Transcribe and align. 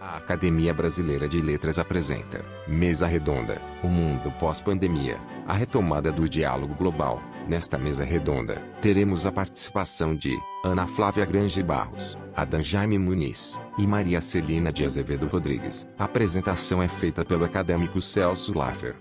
A 0.00 0.16
Academia 0.16 0.72
Brasileira 0.72 1.28
de 1.28 1.42
Letras 1.42 1.78
apresenta 1.78 2.42
Mesa 2.66 3.06
Redonda, 3.06 3.60
o 3.84 3.86
mundo 3.86 4.32
pós-pandemia, 4.40 5.18
a 5.46 5.52
retomada 5.52 6.10
do 6.10 6.26
diálogo 6.26 6.74
global. 6.74 7.20
Nesta 7.46 7.76
mesa 7.76 8.02
redonda, 8.02 8.62
teremos 8.80 9.26
a 9.26 9.32
participação 9.32 10.16
de 10.16 10.38
Ana 10.64 10.86
Flávia 10.86 11.26
Grange 11.26 11.62
Barros, 11.62 12.16
Adam 12.34 12.62
Jaime 12.62 12.98
Muniz 12.98 13.60
e 13.76 13.86
Maria 13.86 14.22
Celina 14.22 14.72
de 14.72 14.86
Azevedo 14.86 15.26
Rodrigues. 15.26 15.86
A 15.98 16.04
apresentação 16.04 16.82
é 16.82 16.88
feita 16.88 17.22
pelo 17.22 17.44
acadêmico 17.44 18.00
Celso 18.00 18.56
Laffer. 18.56 18.96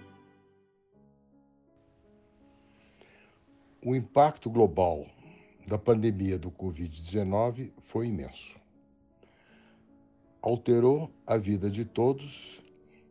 O 3.82 3.96
impacto 3.96 4.50
global 4.50 5.06
da 5.66 5.78
pandemia 5.78 6.38
do 6.38 6.52
Covid-19 6.52 7.72
foi 7.86 8.08
imenso 8.08 8.59
alterou 10.42 11.12
a 11.28 11.38
vida 11.38 11.70
de 11.70 11.84
todos 11.84 12.62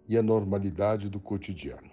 e 0.08 0.16
a 0.16 0.22
normalidade 0.22 1.08
do 1.08 1.20
cotidiano. 1.20 1.90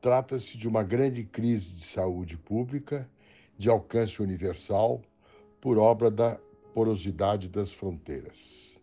Trata-se 0.00 0.58
de 0.58 0.68
uma 0.68 0.82
grande 0.82 1.24
crise 1.24 1.76
de 1.76 1.84
saúde 1.84 2.36
pública 2.36 3.08
de 3.56 3.70
alcance 3.70 4.22
universal 4.22 5.00
por 5.60 5.78
obra 5.78 6.10
da 6.10 6.38
porosidade 6.74 7.48
das 7.48 7.72
fronteiras. 7.72 8.78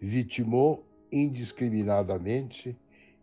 Vitimou 0.00 0.84
indiscriminadamente 1.12 2.76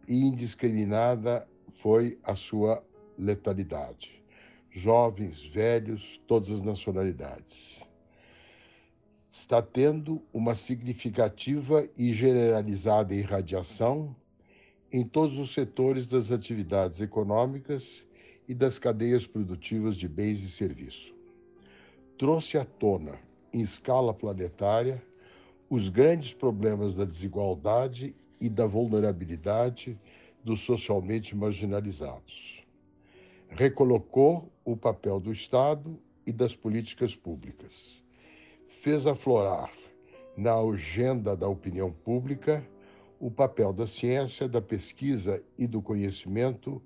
e 0.07 0.25
indiscriminada 0.25 1.47
foi 1.81 2.19
a 2.23 2.35
sua 2.35 2.83
letalidade. 3.17 4.23
Jovens, 4.69 5.43
velhos, 5.45 6.21
todas 6.27 6.51
as 6.51 6.61
nacionalidades 6.61 7.85
está 9.35 9.61
tendo 9.61 10.21
uma 10.33 10.55
significativa 10.55 11.85
e 11.97 12.13
generalizada 12.13 13.13
irradiação 13.13 14.15
em 14.89 15.03
todos 15.03 15.37
os 15.37 15.53
setores 15.53 16.07
das 16.07 16.31
atividades 16.31 17.01
econômicas 17.01 18.07
e 18.47 18.55
das 18.55 18.79
cadeias 18.79 19.27
produtivas 19.27 19.97
de 19.97 20.07
bens 20.07 20.41
e 20.41 20.49
serviços. 20.49 21.13
Trouxe 22.17 22.57
à 22.57 22.63
tona, 22.63 23.19
em 23.51 23.59
escala 23.59 24.13
planetária, 24.13 25.03
os 25.69 25.89
grandes 25.89 26.33
problemas 26.33 26.95
da 26.95 27.03
desigualdade 27.03 28.15
e 28.39 28.47
da 28.47 28.65
vulnerabilidade 28.65 29.99
dos 30.45 30.61
socialmente 30.61 31.35
marginalizados. 31.35 32.65
Recolocou 33.49 34.49
o 34.63 34.77
papel 34.77 35.19
do 35.19 35.33
Estado 35.33 35.99
e 36.25 36.31
das 36.31 36.55
políticas 36.55 37.13
públicas 37.13 38.04
fez 38.85 39.07
aflorar 39.07 39.71
na 40.37 40.53
agenda 40.53 41.35
da 41.35 41.47
opinião 41.47 41.91
pública 41.91 42.63
o 43.19 43.31
papel 43.31 43.73
da 43.73 43.87
ciência, 43.87 44.47
da 44.47 44.61
pesquisa 44.61 45.43
e 45.57 45.65
do 45.65 45.81
conhecimento 45.81 46.79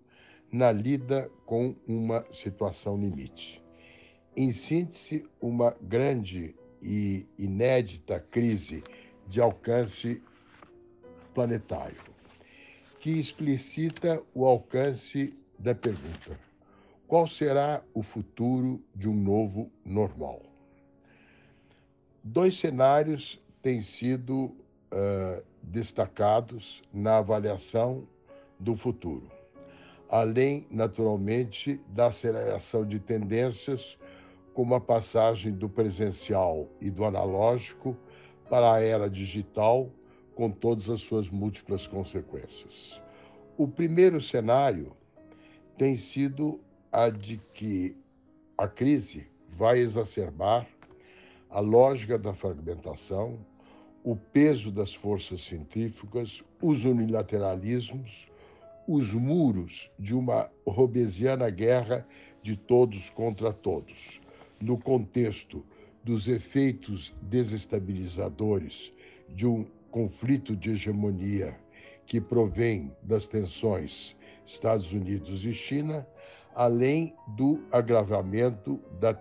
na 0.50 0.72
lida 0.72 1.30
com 1.45 1.75
uma 1.86 2.25
situação 2.31 2.97
limite. 2.97 3.61
Em 4.33 4.53
síntese, 4.53 5.27
uma 5.42 5.75
grande 5.81 6.55
e 6.81 7.27
inédita 7.38 8.17
crise 8.31 8.81
de 9.27 9.42
alcance 9.42 10.23
planetário, 11.33 12.02
que 13.02 13.20
explicita 13.20 14.23
o 14.33 14.45
alcance 14.45 15.38
da 15.59 15.75
pergunta: 15.75 16.39
qual 17.05 17.27
será 17.27 17.83
o 17.94 18.02
futuro 18.02 18.81
de 18.95 19.09
um 19.09 19.16
novo 19.16 19.70
normal? 19.83 20.48
Dois 22.23 22.57
cenários 22.57 23.41
têm 23.61 23.81
sido 23.81 24.45
uh, 24.45 25.43
destacados 25.63 26.81
na 26.93 27.19
avaliação 27.19 28.05
do 28.59 28.75
futuro, 28.75 29.31
além, 30.09 30.67
naturalmente, 30.69 31.79
da 31.87 32.07
aceleração 32.07 32.85
de 32.85 32.99
tendências, 32.99 33.97
como 34.53 34.75
a 34.75 34.81
passagem 34.81 35.53
do 35.53 35.69
presencial 35.69 36.67
e 36.81 36.91
do 36.91 37.05
analógico 37.05 37.95
para 38.49 38.73
a 38.73 38.81
era 38.81 39.09
digital, 39.09 39.89
com 40.35 40.52
todas 40.52 40.89
as 40.89 41.02
suas 41.02 41.29
múltiplas 41.29 41.87
consequências. 41.87 43.02
O 43.58 43.65
primeiro 43.65 44.19
cenário 44.19 44.91
tem 45.77 45.95
sido 45.95 46.59
a 46.91 47.09
de 47.09 47.37
que 47.53 47.95
a 48.58 48.67
crise 48.67 49.27
vai 49.47 49.79
exacerbar 49.79 50.67
a 51.49 51.60
lógica 51.60 52.17
da 52.17 52.33
fragmentação, 52.33 53.39
o 54.04 54.15
peso 54.15 54.71
das 54.71 54.93
forças 54.93 55.42
centrífugas, 55.42 56.43
os 56.61 56.86
unilateralismos, 56.86 58.30
os 58.87 59.14
muros 59.14 59.92
de 59.98 60.15
uma 60.15 60.49
robesiana 60.65 61.49
guerra 61.49 62.08
de 62.42 62.55
todos 62.55 63.09
contra 63.09 63.52
todos, 63.52 64.21
no 64.61 64.77
contexto 64.77 65.65
dos 66.04 66.27
efeitos 66.27 67.14
desestabilizadores 67.21 68.93
de 69.27 69.45
um 69.45 69.65
conflito 69.92 70.55
de 70.55 70.71
hegemonia 70.71 71.58
que 72.05 72.21
provém 72.21 72.92
das 73.04 73.27
tensões 73.27 74.15
Estados 74.45 74.92
Unidos 74.92 75.45
e 75.45 75.54
China, 75.54 76.08
além 76.55 77.14
do 77.36 77.64
agravamento 77.71 78.80
da, 78.99 79.11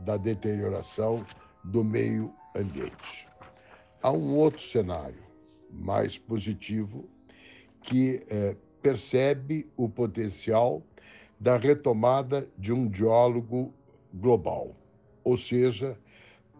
da 0.00 0.16
deterioração 0.16 1.26
do 1.64 1.84
meio 1.84 2.32
ambiente. 2.54 3.28
Há 4.02 4.12
um 4.12 4.36
outro 4.36 4.62
cenário 4.62 5.22
mais 5.70 6.16
positivo 6.16 7.08
que 7.82 8.22
é, 8.28 8.56
percebe 8.82 9.68
o 9.76 9.88
potencial 9.88 10.82
da 11.38 11.56
retomada 11.56 12.48
de 12.56 12.72
um 12.72 12.88
diálogo 12.88 13.72
global, 14.12 14.74
ou 15.22 15.36
seja, 15.36 15.96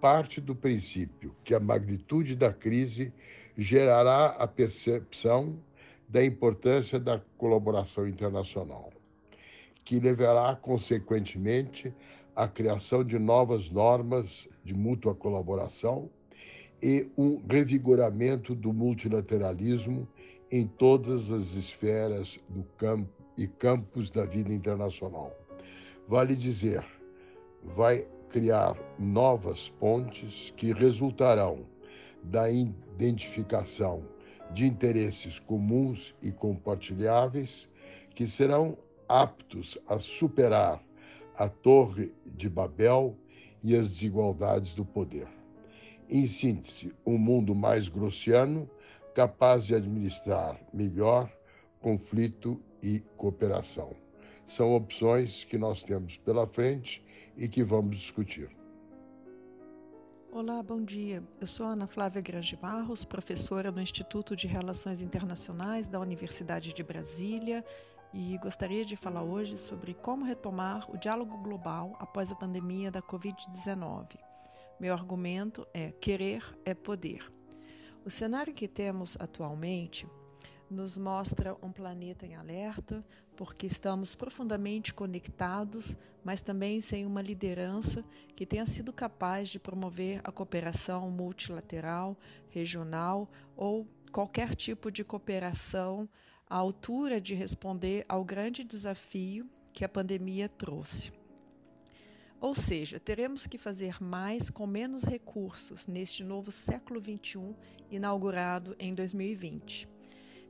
parte 0.01 0.41
do 0.41 0.55
princípio 0.55 1.35
que 1.43 1.55
a 1.55 1.61
magnitude 1.61 2.37
da 2.37 2.53
crise 2.53 3.13
gerará 3.57 4.27
a 4.27 4.47
percepção 4.47 5.59
da 6.09 6.25
importância 6.25 6.99
da 6.99 7.21
colaboração 7.37 8.07
internacional, 8.09 8.91
que 9.85 9.99
levará, 9.99 10.57
consequentemente, 10.57 11.93
a 12.39 12.47
criação 12.47 13.03
de 13.03 13.19
novas 13.19 13.69
normas 13.69 14.49
de 14.65 14.73
mútua 14.73 15.13
colaboração 15.13 16.09
e 16.81 17.11
um 17.19 17.43
revigoramento 17.51 18.55
do 18.55 18.73
multilateralismo 18.73 20.07
em 20.49 20.65
todas 20.65 21.33
as 21.33 21.55
esferas 21.55 22.39
do 22.49 22.63
campo 22.77 23.11
e 23.37 23.49
campos 23.49 24.09
da 24.09 24.25
vida 24.25 24.55
internacional. 24.55 25.37
Vale 26.07 26.37
dizer, 26.37 26.85
vai 27.65 28.07
criar 28.31 28.77
novas 29.01 29.69
pontes 29.69 30.55
que 30.57 30.73
resultarão 30.73 31.67
da 32.23 32.49
identificação 32.49 34.05
de 34.53 34.65
interesses 34.65 35.41
comuns 35.41 36.15
e 36.23 36.31
compartilháveis 36.31 37.69
que 38.15 38.29
serão 38.29 38.79
aptos 39.09 39.77
a 39.89 39.99
superar 39.99 40.88
a 41.39 41.49
Torre 41.49 42.13
de 42.27 42.49
Babel 42.49 43.17
e 43.63 43.77
as 43.77 43.93
desigualdades 43.93 44.75
do 44.75 44.85
poder. 44.85 45.29
Em 46.11 46.27
síntese, 46.27 46.93
um 47.07 47.17
mundo 47.17 47.55
mais 47.55 47.89
grossiano, 47.89 48.69
capaz 49.15 49.65
de 49.65 49.75
administrar 49.75 50.61
melhor 50.73 51.33
conflito 51.81 52.61
e 52.83 53.01
cooperação. 53.17 53.95
São 54.47 54.75
opções 54.75 55.45
que 55.45 55.57
nós 55.57 55.85
temos 55.85 56.17
pela 56.17 56.45
frente 56.45 57.05
e 57.37 57.47
que 57.47 57.63
vamos 57.63 57.99
discutir. 57.99 58.51
Olá, 60.33 60.61
bom 60.63 60.83
dia. 60.83 61.23
Eu 61.41 61.47
sou 61.47 61.67
Ana 61.67 61.87
Flávia 61.87 62.21
Grange 62.21 62.57
Barros, 62.57 63.05
professora 63.05 63.71
no 63.71 63.81
Instituto 63.81 64.35
de 64.35 64.47
Relações 64.47 65.03
Internacionais 65.03 65.87
da 65.87 66.01
Universidade 66.01 66.75
de 66.75 66.83
Brasília 66.83 67.65
e 68.13 68.39
gostaria 68.39 68.85
de 68.85 68.97
falar 68.97 69.23
hoje 69.23 69.57
sobre 69.57 69.95
como 69.95 70.25
retomar 70.25 70.91
o 70.91 70.97
diálogo 70.97 71.37
global 71.39 71.97
após 71.99 72.33
a 72.33 72.35
pandemia 72.35 72.91
da 72.91 73.03
Covid-19. 73.03 74.19
Meu 74.81 74.93
argumento 74.95 75.67
é: 75.75 75.93
querer 75.93 76.43
é 76.65 76.75
poder. 76.75 77.27
O 78.05 78.11
cenário 78.11 78.55
que 78.55 78.67
temos 78.67 79.17
atualmente 79.21 80.07
nos 80.71 80.97
mostra 80.99 81.57
um 81.63 81.73
planeta 81.73 82.27
em 82.27 82.37
alerta, 82.37 83.05
porque 83.37 83.67
estamos 83.67 84.15
profundamente 84.15 84.93
conectados, 84.93 85.97
mas 86.23 86.43
também 86.43 86.81
sem 86.81 87.07
uma 87.07 87.23
liderança 87.23 88.05
que 88.37 88.45
tenha 88.45 88.67
sido 88.67 88.93
capaz 88.93 89.49
de 89.49 89.59
promover 89.59 90.21
a 90.25 90.31
cooperação 90.31 91.11
multilateral, 91.11 92.17
regional 92.51 93.29
ou 93.57 93.87
qualquer 94.13 94.55
tipo 94.55 94.91
de 94.91 95.05
cooperação 95.05 96.09
à 96.49 96.57
altura 96.57 97.21
de 97.21 97.35
responder 97.35 98.05
ao 98.09 98.25
grande 98.25 98.65
desafio 98.65 99.49
que 99.73 99.85
a 99.85 99.89
pandemia 99.89 100.49
trouxe. 100.49 101.13
Ou 102.41 102.55
seja, 102.55 103.01
teremos 103.01 103.47
que 103.47 103.59
fazer 103.59 104.01
mais 104.01 104.49
com 104.49 104.67
menos 104.67 105.03
recursos 105.03 105.87
neste 105.87 106.23
novo 106.23 106.53
século 106.53 107.01
XXI, 107.01 107.55
inaugurado 107.91 108.77
em 108.79 108.95
2020. 108.95 109.89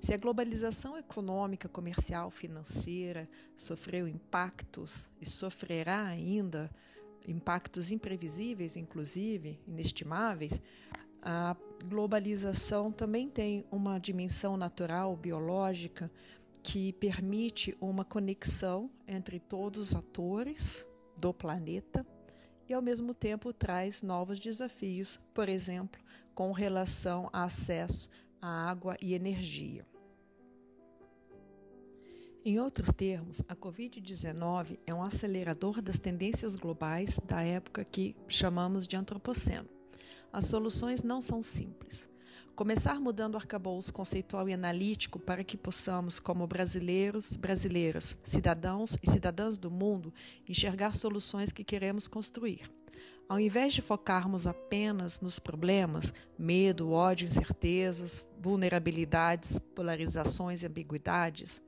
Se 0.01 0.13
a 0.13 0.17
globalização 0.17 0.97
econômica, 0.97 1.69
comercial, 1.69 2.31
financeira 2.31 3.29
sofreu 3.57 4.07
impactos 4.07 5.11
e 5.21 5.27
sofrerá 5.27 6.05
ainda 6.05 6.71
impactos 7.27 7.91
imprevisíveis, 7.91 8.77
inclusive 8.77 9.59
inestimáveis, 9.67 10.61
a 11.31 11.55
globalização 11.85 12.91
também 12.91 13.29
tem 13.29 13.63
uma 13.71 13.99
dimensão 14.01 14.57
natural, 14.57 15.15
biológica, 15.15 16.11
que 16.63 16.95
permite 16.95 17.77
uma 17.83 18.03
conexão 18.03 18.91
entre 19.07 19.39
todos 19.39 19.91
os 19.91 19.95
atores 19.95 20.87
do 21.19 21.35
planeta 21.35 22.07
e, 22.67 22.73
ao 22.73 22.81
mesmo 22.81 23.13
tempo, 23.13 23.53
traz 23.53 24.03
novos 24.03 24.41
desafios, 24.41 25.21
por 25.35 25.51
exemplo, 25.51 26.01
com 26.35 26.51
relação 26.51 27.29
a 27.31 27.45
acesso 27.45 28.09
à 28.41 28.71
água 28.71 28.97
e 28.99 29.13
energia. 29.13 29.87
Em 32.43 32.59
outros 32.59 32.91
termos, 32.91 33.43
a 33.47 33.55
Covid-19 33.55 34.79
é 34.87 34.95
um 34.95 35.03
acelerador 35.03 35.83
das 35.83 35.99
tendências 35.99 36.55
globais 36.55 37.21
da 37.23 37.43
época 37.43 37.85
que 37.85 38.17
chamamos 38.27 38.89
de 38.89 38.97
antropoceno. 38.97 39.78
As 40.33 40.47
soluções 40.47 41.03
não 41.03 41.21
são 41.21 41.41
simples. 41.43 42.11
Começar 42.55 43.01
mudando 43.01 43.35
o 43.35 43.37
arcabouço 43.39 43.93
conceitual 43.93 44.49
e 44.49 44.53
analítico 44.53 45.19
para 45.19 45.45
que 45.45 45.57
possamos, 45.57 46.19
como 46.19 46.47
brasileiros, 46.47 47.37
brasileiras, 47.37 48.17
cidadãos 48.23 48.99
e 49.03 49.11
cidadãs 49.11 49.57
do 49.57 49.71
mundo, 49.71 50.13
enxergar 50.49 50.93
soluções 50.95 51.53
que 51.53 51.63
queremos 51.63 52.09
construir. 52.09 52.69
Ao 53.29 53.39
invés 53.39 53.75
de 53.75 53.83
focarmos 53.83 54.47
apenas 54.47 55.21
nos 55.21 55.39
problemas, 55.39 56.13
medo, 56.39 56.91
ódio, 56.91 57.27
incertezas, 57.27 58.25
vulnerabilidades, 58.41 59.59
polarizações 59.75 60.63
e 60.63 60.67
ambiguidades, 60.67 61.63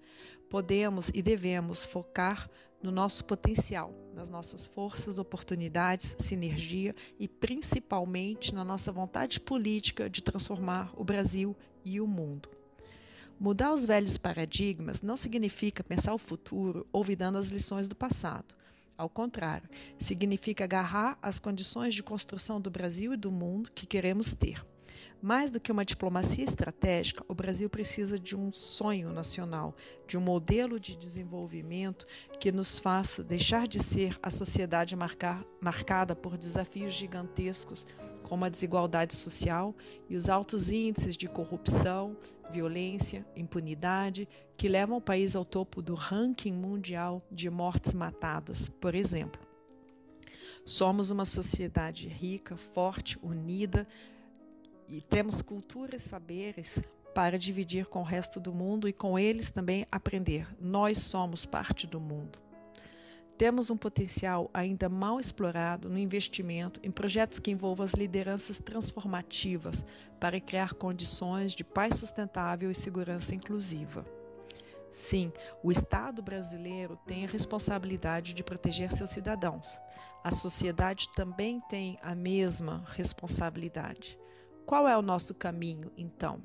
podemos 0.49 1.11
e 1.15 1.23
devemos 1.23 1.85
focar 1.85 2.51
no 2.83 2.91
nosso 2.91 3.25
potencial, 3.25 3.95
nas 4.15 4.29
nossas 4.29 4.67
forças, 4.67 5.19
oportunidades, 5.19 6.17
sinergia 6.19 6.95
e 7.19 7.29
principalmente 7.29 8.55
na 8.55 8.65
nossa 8.65 8.91
vontade 8.91 9.41
política 9.41 10.09
de 10.09 10.23
transformar 10.23 10.93
o 10.97 11.05
Brasil 11.05 11.57
e 11.85 12.01
o 12.01 12.07
mundo. 12.07 12.49
Mudar 13.39 13.73
os 13.73 13.87
velhos 13.87 14.19
paradigmas 14.19 15.01
não 15.01 15.17
significa 15.17 15.83
pensar 15.83 16.13
o 16.13 16.19
futuro 16.19 16.87
olvidando 16.93 17.39
as 17.39 17.49
lições 17.49 17.89
do 17.89 17.97
passado. 17.97 18.55
Ao 18.99 19.09
contrário, 19.09 19.67
significa 19.99 20.65
agarrar 20.65 21.19
as 21.23 21.39
condições 21.39 21.95
de 21.95 22.03
construção 22.03 22.61
do 22.61 22.71
Brasil 22.71 23.15
e 23.15 23.17
do 23.17 23.33
mundo 23.33 23.73
que 23.73 23.87
queremos 23.87 24.35
ter. 24.35 24.63
Mais 25.23 25.51
do 25.51 25.61
que 25.61 25.71
uma 25.71 25.85
diplomacia 25.85 26.45
estratégica, 26.45 27.25
o 27.29 27.35
Brasil 27.35 27.69
precisa 27.69 28.19
de 28.19 28.37
um 28.37 28.53
sonho 28.53 29.13
nacional, 29.13 29.75
de 30.07 30.17
um 30.17 30.21
modelo 30.21 30.81
de 30.81 30.97
desenvolvimento 30.97 32.07
que 32.39 32.51
nos 32.51 32.79
faça 32.79 33.23
deixar 33.23 33.69
de 33.69 33.83
ser 33.83 34.19
a 34.23 34.31
sociedade 34.31 34.97
marcar, 34.97 35.45
marcada 35.61 36.17
por 36.17 36.39
desafios 36.39 36.95
gigantescos, 36.95 37.87
como 38.23 38.45
a 38.45 38.49
desigualdade 38.49 39.15
social 39.15 39.75
e 40.09 40.17
os 40.17 40.29
altos 40.29 40.71
índices 40.71 41.17
de 41.17 41.29
corrupção, 41.29 42.17
violência, 42.51 43.27
impunidade, 43.37 44.29
que 44.57 44.69
levam 44.69 44.99
o 44.99 45.03
país 45.03 45.35
ao 45.35 45.45
topo 45.45 45.83
do 45.83 45.95
ranking 45.95 46.53
mundial 46.53 47.23
de 47.31 47.49
mortes 47.49 47.95
matadas, 47.95 48.69
por 48.69 48.95
exemplo. 48.95 49.41
Somos 50.65 51.11
uma 51.11 51.25
sociedade 51.25 52.07
rica, 52.07 52.57
forte, 52.57 53.19
unida, 53.23 53.87
e 54.91 55.01
temos 55.01 55.41
cultura 55.41 55.95
e 55.95 56.01
saberes 56.01 56.83
para 57.15 57.39
dividir 57.39 57.87
com 57.87 58.01
o 58.01 58.05
resto 58.05 58.41
do 58.41 58.53
mundo 58.53 58.89
e 58.89 58.93
com 58.93 59.17
eles 59.17 59.51
também 59.51 59.87
aprender. 59.91 60.49
Nós 60.61 60.99
somos 60.99 61.47
parte 61.47 61.87
do 61.87 62.01
mundo. 62.01 62.41
Temos 63.39 63.71
um 63.71 63.77
potencial 63.77 64.51
ainda 64.53 64.89
mal 64.89 65.19
explorado 65.19 65.89
no 65.89 65.97
investimento 65.97 66.79
em 66.83 66.91
projetos 66.91 67.39
que 67.39 67.51
envolvam 67.51 67.87
as 67.87 67.95
lideranças 67.95 68.59
transformativas 68.59 69.85
para 70.19 70.41
criar 70.41 70.75
condições 70.75 71.53
de 71.53 71.65
paz 71.65 71.97
sustentável 71.97 72.71
e 72.71 72.75
segurança 72.75 73.35
inclusiva. 73.35 74.05
Sim, 74.91 75.33
o 75.63 75.71
Estado 75.71 76.21
brasileiro 76.21 76.99
tem 77.07 77.25
a 77.25 77.29
responsabilidade 77.29 78.35
de 78.35 78.43
proteger 78.43 78.91
seus 78.91 79.11
cidadãos. 79.11 79.81
A 80.23 80.33
sociedade 80.33 81.09
também 81.15 81.61
tem 81.71 81.97
a 82.03 82.15
mesma 82.15 82.85
responsabilidade. 82.89 84.19
Qual 84.71 84.87
é 84.87 84.97
o 84.97 85.03
nosso 85.03 85.35
caminho, 85.35 85.91
então? 85.99 86.41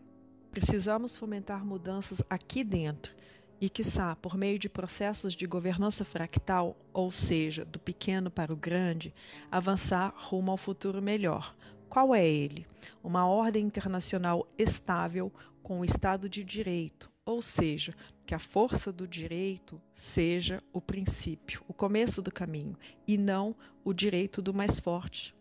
Precisamos 0.49 1.15
fomentar 1.15 1.63
mudanças 1.63 2.23
aqui 2.27 2.63
dentro 2.63 3.13
e, 3.61 3.69
quiçá, 3.69 4.15
por 4.15 4.35
meio 4.35 4.57
de 4.57 4.67
processos 4.67 5.35
de 5.35 5.45
governança 5.45 6.03
fractal, 6.03 6.75
ou 6.91 7.11
seja, 7.11 7.63
do 7.63 7.77
pequeno 7.77 8.31
para 8.31 8.51
o 8.51 8.55
grande, 8.57 9.13
avançar 9.51 10.11
rumo 10.17 10.49
ao 10.49 10.57
futuro 10.57 11.03
melhor. 11.03 11.53
Qual 11.87 12.15
é 12.15 12.27
ele? 12.27 12.65
Uma 13.03 13.27
ordem 13.27 13.63
internacional 13.63 14.47
estável 14.57 15.31
com 15.61 15.81
o 15.81 15.85
Estado 15.85 16.27
de 16.27 16.43
Direito, 16.43 17.11
ou 17.23 17.43
seja, 17.43 17.93
que 18.25 18.33
a 18.33 18.39
força 18.39 18.91
do 18.91 19.07
direito 19.07 19.79
seja 19.93 20.63
o 20.73 20.81
princípio, 20.81 21.61
o 21.67 21.75
começo 21.75 22.23
do 22.23 22.31
caminho, 22.31 22.75
e 23.07 23.19
não 23.19 23.55
o 23.83 23.93
direito 23.93 24.41
do 24.41 24.51
mais 24.51 24.79
forte. 24.79 25.35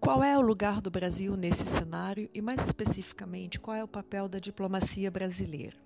Qual 0.00 0.24
é 0.24 0.36
o 0.36 0.40
lugar 0.40 0.80
do 0.80 0.90
Brasil 0.90 1.36
nesse 1.36 1.66
cenário 1.66 2.30
e, 2.32 2.40
mais 2.40 2.64
especificamente, 2.64 3.60
qual 3.60 3.76
é 3.76 3.84
o 3.84 3.88
papel 3.88 4.30
da 4.30 4.38
diplomacia 4.38 5.10
brasileira? 5.10 5.76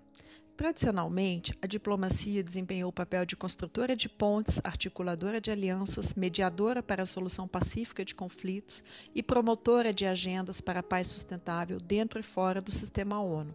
Tradicionalmente, 0.56 1.52
a 1.60 1.66
diplomacia 1.66 2.40
desempenhou 2.40 2.90
o 2.90 2.92
papel 2.92 3.26
de 3.26 3.34
construtora 3.34 3.96
de 3.96 4.08
pontes, 4.08 4.60
articuladora 4.62 5.40
de 5.40 5.50
alianças, 5.50 6.14
mediadora 6.14 6.80
para 6.80 7.02
a 7.02 7.06
solução 7.06 7.48
pacífica 7.48 8.04
de 8.04 8.14
conflitos 8.14 8.84
e 9.12 9.20
promotora 9.20 9.92
de 9.92 10.06
agendas 10.06 10.60
para 10.60 10.78
a 10.78 10.84
paz 10.84 11.08
sustentável 11.08 11.80
dentro 11.80 12.20
e 12.20 12.22
fora 12.22 12.60
do 12.60 12.70
sistema 12.70 13.20
ONU. 13.20 13.52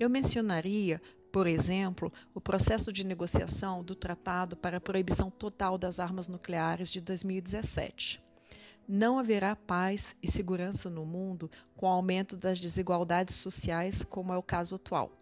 Eu 0.00 0.10
mencionaria, 0.10 1.00
por 1.30 1.46
exemplo, 1.46 2.12
o 2.34 2.40
processo 2.40 2.92
de 2.92 3.06
negociação 3.06 3.84
do 3.84 3.94
Tratado 3.94 4.56
para 4.56 4.78
a 4.78 4.80
Proibição 4.80 5.30
Total 5.30 5.78
das 5.78 6.00
Armas 6.00 6.26
Nucleares 6.26 6.90
de 6.90 7.00
2017 7.00 8.31
não 8.88 9.18
haverá 9.18 9.54
paz 9.54 10.16
e 10.22 10.30
segurança 10.30 10.90
no 10.90 11.04
mundo 11.04 11.50
com 11.76 11.86
o 11.86 11.88
aumento 11.88 12.36
das 12.36 12.60
desigualdades 12.60 13.34
sociais, 13.36 14.02
como 14.02 14.32
é 14.32 14.36
o 14.36 14.42
caso 14.42 14.74
atual. 14.74 15.12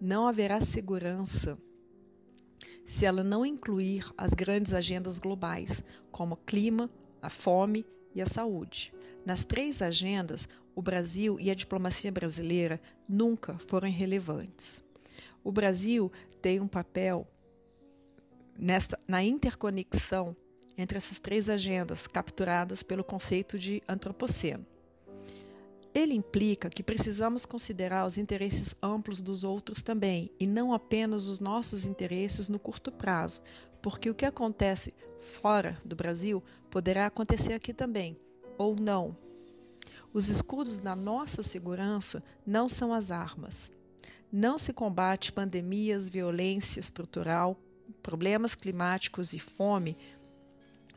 Não 0.00 0.26
haverá 0.26 0.60
segurança 0.60 1.58
se 2.84 3.06
ela 3.06 3.24
não 3.24 3.46
incluir 3.46 4.04
as 4.16 4.34
grandes 4.34 4.74
agendas 4.74 5.18
globais, 5.18 5.82
como 6.10 6.36
clima, 6.36 6.90
a 7.22 7.30
fome 7.30 7.86
e 8.14 8.20
a 8.20 8.26
saúde. 8.26 8.92
Nas 9.24 9.44
três 9.44 9.80
agendas, 9.80 10.46
o 10.74 10.82
Brasil 10.82 11.38
e 11.40 11.50
a 11.50 11.54
diplomacia 11.54 12.12
brasileira 12.12 12.80
nunca 13.08 13.58
foram 13.58 13.90
relevantes. 13.90 14.82
O 15.42 15.50
Brasil 15.50 16.12
tem 16.42 16.60
um 16.60 16.68
papel 16.68 17.26
nesta, 18.58 18.98
na 19.08 19.22
interconexão 19.22 20.36
entre 20.76 20.96
essas 20.98 21.18
três 21.18 21.48
agendas 21.48 22.06
capturadas 22.06 22.82
pelo 22.82 23.04
conceito 23.04 23.58
de 23.58 23.82
antropoceno. 23.88 24.66
Ele 25.94 26.12
implica 26.12 26.68
que 26.68 26.82
precisamos 26.82 27.46
considerar 27.46 28.04
os 28.04 28.18
interesses 28.18 28.74
amplos 28.82 29.20
dos 29.20 29.44
outros 29.44 29.80
também, 29.80 30.30
e 30.40 30.46
não 30.46 30.72
apenas 30.72 31.28
os 31.28 31.38
nossos 31.38 31.84
interesses 31.84 32.48
no 32.48 32.58
curto 32.58 32.90
prazo, 32.90 33.40
porque 33.80 34.10
o 34.10 34.14
que 34.14 34.26
acontece 34.26 34.92
fora 35.20 35.78
do 35.84 35.94
Brasil 35.94 36.42
poderá 36.68 37.06
acontecer 37.06 37.52
aqui 37.52 37.72
também, 37.72 38.18
ou 38.58 38.74
não. 38.74 39.16
Os 40.12 40.28
escudos 40.28 40.78
da 40.78 40.96
nossa 40.96 41.42
segurança 41.42 42.22
não 42.44 42.68
são 42.68 42.92
as 42.92 43.10
armas. 43.12 43.70
Não 44.32 44.58
se 44.58 44.72
combate 44.72 45.32
pandemias, 45.32 46.08
violência 46.08 46.80
estrutural, 46.80 47.56
problemas 48.02 48.54
climáticos 48.54 49.32
e 49.32 49.38
fome 49.38 49.96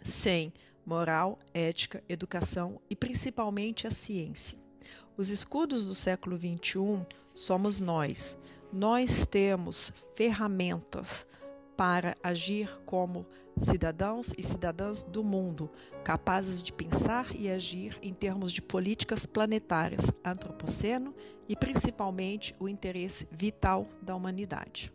sem 0.07 0.53
moral, 0.85 1.37
ética, 1.53 2.01
educação 2.07 2.81
e 2.89 2.95
principalmente 2.95 3.85
a 3.85 3.91
ciência. 3.91 4.57
Os 5.17 5.29
escudos 5.29 5.87
do 5.87 5.95
século 5.95 6.37
XXI 6.37 7.05
somos 7.33 7.79
nós. 7.79 8.37
Nós 8.71 9.25
temos 9.25 9.91
ferramentas 10.15 11.27
para 11.75 12.15
agir 12.23 12.69
como 12.85 13.25
cidadãos 13.59 14.33
e 14.37 14.43
cidadãs 14.43 15.03
do 15.03 15.23
mundo, 15.23 15.69
capazes 16.03 16.63
de 16.63 16.71
pensar 16.71 17.35
e 17.35 17.49
agir 17.49 17.97
em 18.01 18.13
termos 18.13 18.51
de 18.51 18.61
políticas 18.61 19.25
planetárias, 19.25 20.11
antropoceno 20.23 21.13
e 21.49 21.55
principalmente 21.55 22.55
o 22.59 22.69
interesse 22.69 23.27
vital 23.31 23.87
da 24.01 24.15
humanidade. 24.15 24.91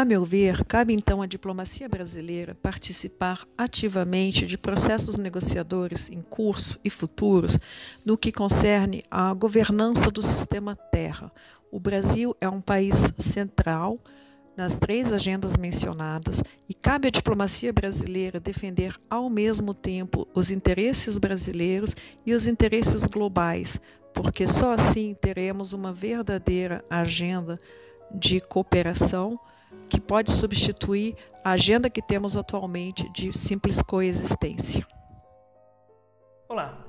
A 0.00 0.04
meu 0.06 0.24
ver, 0.24 0.64
cabe 0.64 0.94
então 0.94 1.20
à 1.20 1.26
diplomacia 1.26 1.86
brasileira 1.86 2.54
participar 2.54 3.44
ativamente 3.58 4.46
de 4.46 4.56
processos 4.56 5.18
negociadores 5.18 6.10
em 6.10 6.22
curso 6.22 6.80
e 6.82 6.88
futuros 6.88 7.58
no 8.02 8.16
que 8.16 8.32
concerne 8.32 9.02
à 9.10 9.34
governança 9.34 10.10
do 10.10 10.22
sistema 10.22 10.74
Terra. 10.74 11.30
O 11.70 11.78
Brasil 11.78 12.34
é 12.40 12.48
um 12.48 12.62
país 12.62 13.12
central 13.18 14.00
nas 14.56 14.78
três 14.78 15.12
agendas 15.12 15.54
mencionadas 15.58 16.42
e 16.66 16.72
cabe 16.72 17.08
à 17.08 17.10
diplomacia 17.10 17.70
brasileira 17.70 18.40
defender 18.40 18.96
ao 19.10 19.28
mesmo 19.28 19.74
tempo 19.74 20.26
os 20.32 20.50
interesses 20.50 21.18
brasileiros 21.18 21.94
e 22.24 22.32
os 22.32 22.46
interesses 22.46 23.04
globais, 23.04 23.78
porque 24.14 24.48
só 24.48 24.72
assim 24.72 25.14
teremos 25.20 25.74
uma 25.74 25.92
verdadeira 25.92 26.82
agenda 26.88 27.58
de 28.10 28.40
cooperação 28.40 29.38
que 29.88 30.00
pode 30.00 30.30
substituir 30.30 31.14
a 31.44 31.52
agenda 31.52 31.90
que 31.90 32.02
temos 32.02 32.36
atualmente 32.36 33.08
de 33.12 33.36
simples 33.36 33.82
coexistência. 33.82 34.86
Olá. 36.48 36.86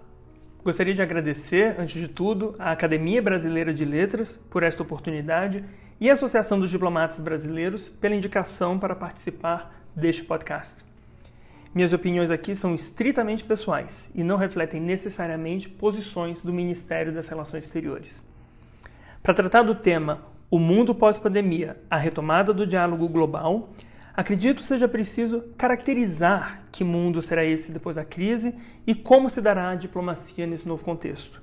Gostaria 0.64 0.94
de 0.94 1.02
agradecer, 1.02 1.80
antes 1.80 2.00
de 2.00 2.08
tudo, 2.08 2.56
à 2.60 2.72
Academia 2.72 3.22
Brasileira 3.22 3.74
de 3.74 3.84
Letras 3.84 4.38
por 4.50 4.62
esta 4.62 4.84
oportunidade 4.84 5.66
e 6.00 6.10
a 6.10 6.14
Associação 6.14 6.60
dos 6.60 6.70
Diplomatas 6.70 7.20
Brasileiros 7.20 7.90
pela 7.90 8.16
indicação 8.16 8.78
para 8.78 8.96
participar 8.96 9.84
deste 9.96 10.24
podcast. 10.24 10.84
Minhas 11.74 11.94
opiniões 11.94 12.30
aqui 12.30 12.54
são 12.54 12.76
estritamente 12.76 13.44
pessoais 13.44 14.12
e 14.14 14.24
não 14.24 14.36
refletem 14.36 14.82
necessariamente 14.82 15.70
posições 15.70 16.42
do 16.42 16.52
Ministério 16.52 17.14
das 17.14 17.30
Relações 17.30 17.64
Exteriores. 17.64 18.22
Para 19.24 19.34
tratar 19.34 19.62
do 19.62 19.76
tema 19.76 20.31
O 20.54 20.60
Mundo 20.60 20.94
Pós-Pandemia 20.94 21.78
A 21.90 21.96
Retomada 21.96 22.54
do 22.54 22.68
Diálogo 22.68 23.08
Global, 23.08 23.70
acredito 24.14 24.62
seja 24.62 24.86
preciso 24.86 25.46
caracterizar 25.58 26.64
que 26.70 26.84
mundo 26.84 27.22
será 27.22 27.46
esse 27.46 27.72
depois 27.72 27.96
da 27.96 28.04
crise 28.04 28.54
e 28.86 28.94
como 28.94 29.30
se 29.30 29.40
dará 29.40 29.70
a 29.70 29.76
diplomacia 29.76 30.46
nesse 30.46 30.68
novo 30.68 30.84
contexto. 30.84 31.42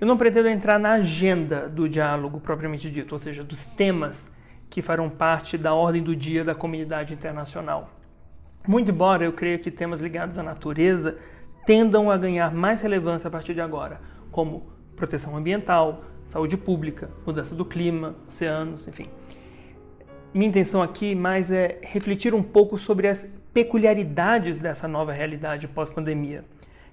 Eu 0.00 0.06
não 0.06 0.16
pretendo 0.16 0.48
entrar 0.48 0.80
na 0.80 0.92
agenda 0.92 1.68
do 1.68 1.86
diálogo 1.86 2.40
propriamente 2.40 2.90
dito, 2.90 3.12
ou 3.12 3.18
seja, 3.18 3.44
dos 3.44 3.66
temas 3.66 4.32
que 4.70 4.80
farão 4.80 5.10
parte 5.10 5.58
da 5.58 5.74
ordem 5.74 6.02
do 6.02 6.16
dia 6.16 6.42
da 6.42 6.54
comunidade 6.54 7.12
internacional. 7.12 7.90
Muito 8.66 8.90
embora 8.90 9.26
eu 9.26 9.34
creia 9.34 9.58
que 9.58 9.70
temas 9.70 10.00
ligados 10.00 10.38
à 10.38 10.42
natureza 10.42 11.18
tendam 11.66 12.10
a 12.10 12.16
ganhar 12.16 12.50
mais 12.54 12.80
relevância 12.80 13.28
a 13.28 13.30
partir 13.30 13.52
de 13.52 13.60
agora, 13.60 14.00
como 14.30 14.72
proteção 14.96 15.36
ambiental, 15.36 16.02
saúde 16.24 16.56
pública, 16.56 17.10
mudança 17.26 17.54
do 17.54 17.64
clima, 17.64 18.14
oceanos, 18.26 18.86
enfim. 18.88 19.06
Minha 20.32 20.48
intenção 20.48 20.82
aqui 20.82 21.14
mais 21.14 21.52
é 21.52 21.78
refletir 21.82 22.34
um 22.34 22.42
pouco 22.42 22.78
sobre 22.78 23.06
as 23.08 23.28
peculiaridades 23.52 24.60
dessa 24.60 24.88
nova 24.88 25.12
realidade 25.12 25.68
pós-pandemia, 25.68 26.44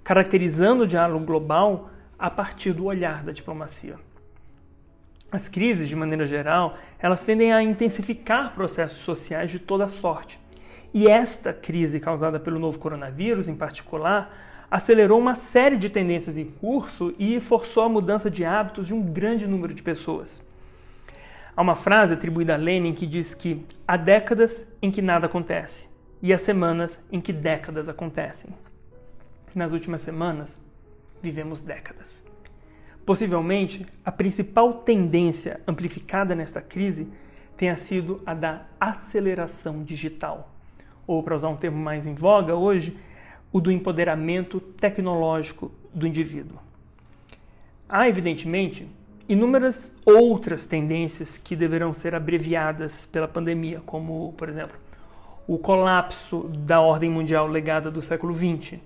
caracterizando 0.03 0.83
o 0.83 0.87
diálogo 0.87 1.25
global 1.25 1.89
a 2.17 2.29
partir 2.29 2.73
do 2.73 2.85
olhar 2.85 3.23
da 3.23 3.31
diplomacia. 3.31 3.95
As 5.31 5.47
crises, 5.47 5.87
de 5.87 5.95
maneira 5.95 6.25
geral, 6.25 6.75
elas 6.97 7.23
tendem 7.23 7.53
a 7.53 7.61
intensificar 7.61 8.53
processos 8.55 8.97
sociais 8.97 9.51
de 9.51 9.59
toda 9.59 9.87
sorte. 9.87 10.39
E 10.93 11.07
esta 11.07 11.53
crise 11.53 11.99
causada 11.99 12.39
pelo 12.39 12.59
novo 12.59 12.79
coronavírus, 12.79 13.47
em 13.47 13.55
particular, 13.55 14.35
acelerou 14.69 15.19
uma 15.19 15.35
série 15.35 15.77
de 15.77 15.89
tendências 15.89 16.37
em 16.37 16.45
curso 16.45 17.13
e 17.17 17.39
forçou 17.39 17.83
a 17.83 17.89
mudança 17.89 18.29
de 18.29 18.45
hábitos 18.45 18.87
de 18.87 18.93
um 18.93 19.01
grande 19.01 19.47
número 19.47 19.73
de 19.73 19.81
pessoas. 19.81 20.43
Há 21.55 21.61
uma 21.61 21.75
frase 21.75 22.13
atribuída 22.13 22.53
a 22.53 22.57
Lenin 22.57 22.93
que 22.93 23.05
diz 23.05 23.33
que 23.33 23.65
há 23.87 23.97
décadas 23.97 24.67
em 24.81 24.91
que 24.91 25.01
nada 25.01 25.25
acontece 25.25 25.89
e 26.21 26.33
há 26.33 26.37
semanas 26.37 27.03
em 27.11 27.19
que 27.19 27.33
décadas 27.33 27.89
acontecem. 27.89 28.53
Nas 29.55 29.71
últimas 29.71 30.01
semanas, 30.01 30.59
vivemos 31.21 31.61
décadas. 31.61 32.23
Possivelmente, 33.05 33.85
a 34.05 34.11
principal 34.11 34.73
tendência 34.73 35.59
amplificada 35.67 36.35
nesta 36.35 36.61
crise 36.61 37.07
tenha 37.57 37.75
sido 37.75 38.21
a 38.25 38.33
da 38.33 38.67
aceleração 38.79 39.83
digital, 39.83 40.53
ou 41.07 41.23
para 41.23 41.35
usar 41.35 41.49
um 41.49 41.57
termo 41.57 41.77
mais 41.77 42.05
em 42.05 42.13
voga 42.13 42.55
hoje, 42.55 42.95
o 43.51 43.59
do 43.59 43.71
empoderamento 43.71 44.59
tecnológico 44.59 45.71
do 45.93 46.05
indivíduo. 46.05 46.57
Há, 47.87 48.07
evidentemente, 48.07 48.87
inúmeras 49.27 49.95
outras 50.05 50.67
tendências 50.67 51.37
que 51.37 51.55
deverão 51.55 51.93
ser 51.93 52.13
abreviadas 52.13 53.05
pela 53.05 53.27
pandemia, 53.27 53.81
como, 53.85 54.33
por 54.33 54.47
exemplo, 54.47 54.77
o 55.47 55.57
colapso 55.57 56.49
da 56.59 56.79
ordem 56.79 57.09
mundial 57.09 57.47
legada 57.47 57.89
do 57.89 58.01
século 58.01 58.33
XX, 58.33 58.79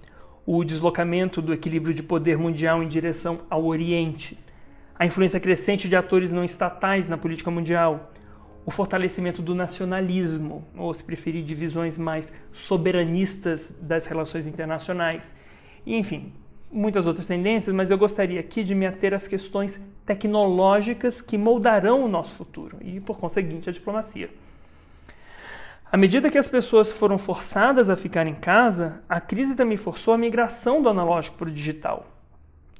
o 0.45 0.63
deslocamento 0.63 1.41
do 1.41 1.53
equilíbrio 1.53 1.93
de 1.93 2.01
poder 2.01 2.37
mundial 2.37 2.81
em 2.81 2.87
direção 2.87 3.41
ao 3.49 3.65
Oriente, 3.65 4.37
a 4.97 5.05
influência 5.05 5.39
crescente 5.39 5.89
de 5.89 5.95
atores 5.97 6.31
não 6.31 6.45
estatais 6.45 7.09
na 7.09 7.17
política 7.17 7.51
mundial, 7.51 8.12
o 8.65 8.71
fortalecimento 8.71 9.41
do 9.41 9.53
nacionalismo, 9.53 10.65
ou 10.77 10.93
se 10.93 11.03
preferir, 11.03 11.43
de 11.43 11.53
visões 11.53 11.97
mais 11.97 12.31
soberanistas 12.51 13.77
das 13.81 14.05
relações 14.05 14.47
internacionais, 14.47 15.33
e 15.85 15.95
enfim, 15.95 16.31
muitas 16.71 17.05
outras 17.07 17.27
tendências, 17.27 17.75
mas 17.75 17.91
eu 17.91 17.97
gostaria 17.97 18.39
aqui 18.39 18.63
de 18.63 18.73
me 18.73 18.85
ater 18.85 19.13
às 19.13 19.27
questões 19.27 19.79
tecnológicas 20.05 21.21
que 21.21 21.37
moldarão 21.37 22.03
o 22.03 22.07
nosso 22.07 22.33
futuro 22.35 22.77
e, 22.81 22.99
por 22.99 23.19
conseguinte, 23.19 23.69
a 23.69 23.73
diplomacia. 23.73 24.29
À 25.91 25.97
medida 25.97 26.31
que 26.31 26.39
as 26.39 26.47
pessoas 26.47 26.91
foram 26.91 27.19
forçadas 27.19 27.89
a 27.89 27.95
ficar 27.95 28.25
em 28.25 28.33
casa, 28.33 29.03
a 29.07 29.21
crise 29.21 29.55
também 29.55 29.77
forçou 29.77 30.13
a 30.13 30.17
migração 30.17 30.81
do 30.81 30.89
analógico 30.89 31.37
para 31.37 31.49
o 31.49 31.51
digital. 31.51 32.07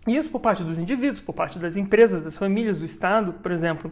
Isso 0.08 0.30
por 0.30 0.42
parte 0.42 0.64
dos 0.64 0.80
indivíduos, 0.80 1.20
por 1.20 1.34
parte 1.34 1.60
das 1.60 1.78
empresas, 1.78 2.24
das 2.24 2.38
famílias, 2.38 2.80
do 2.80 2.86
Estado, 2.86 3.34
por 3.34 3.52
exemplo. 3.52 3.92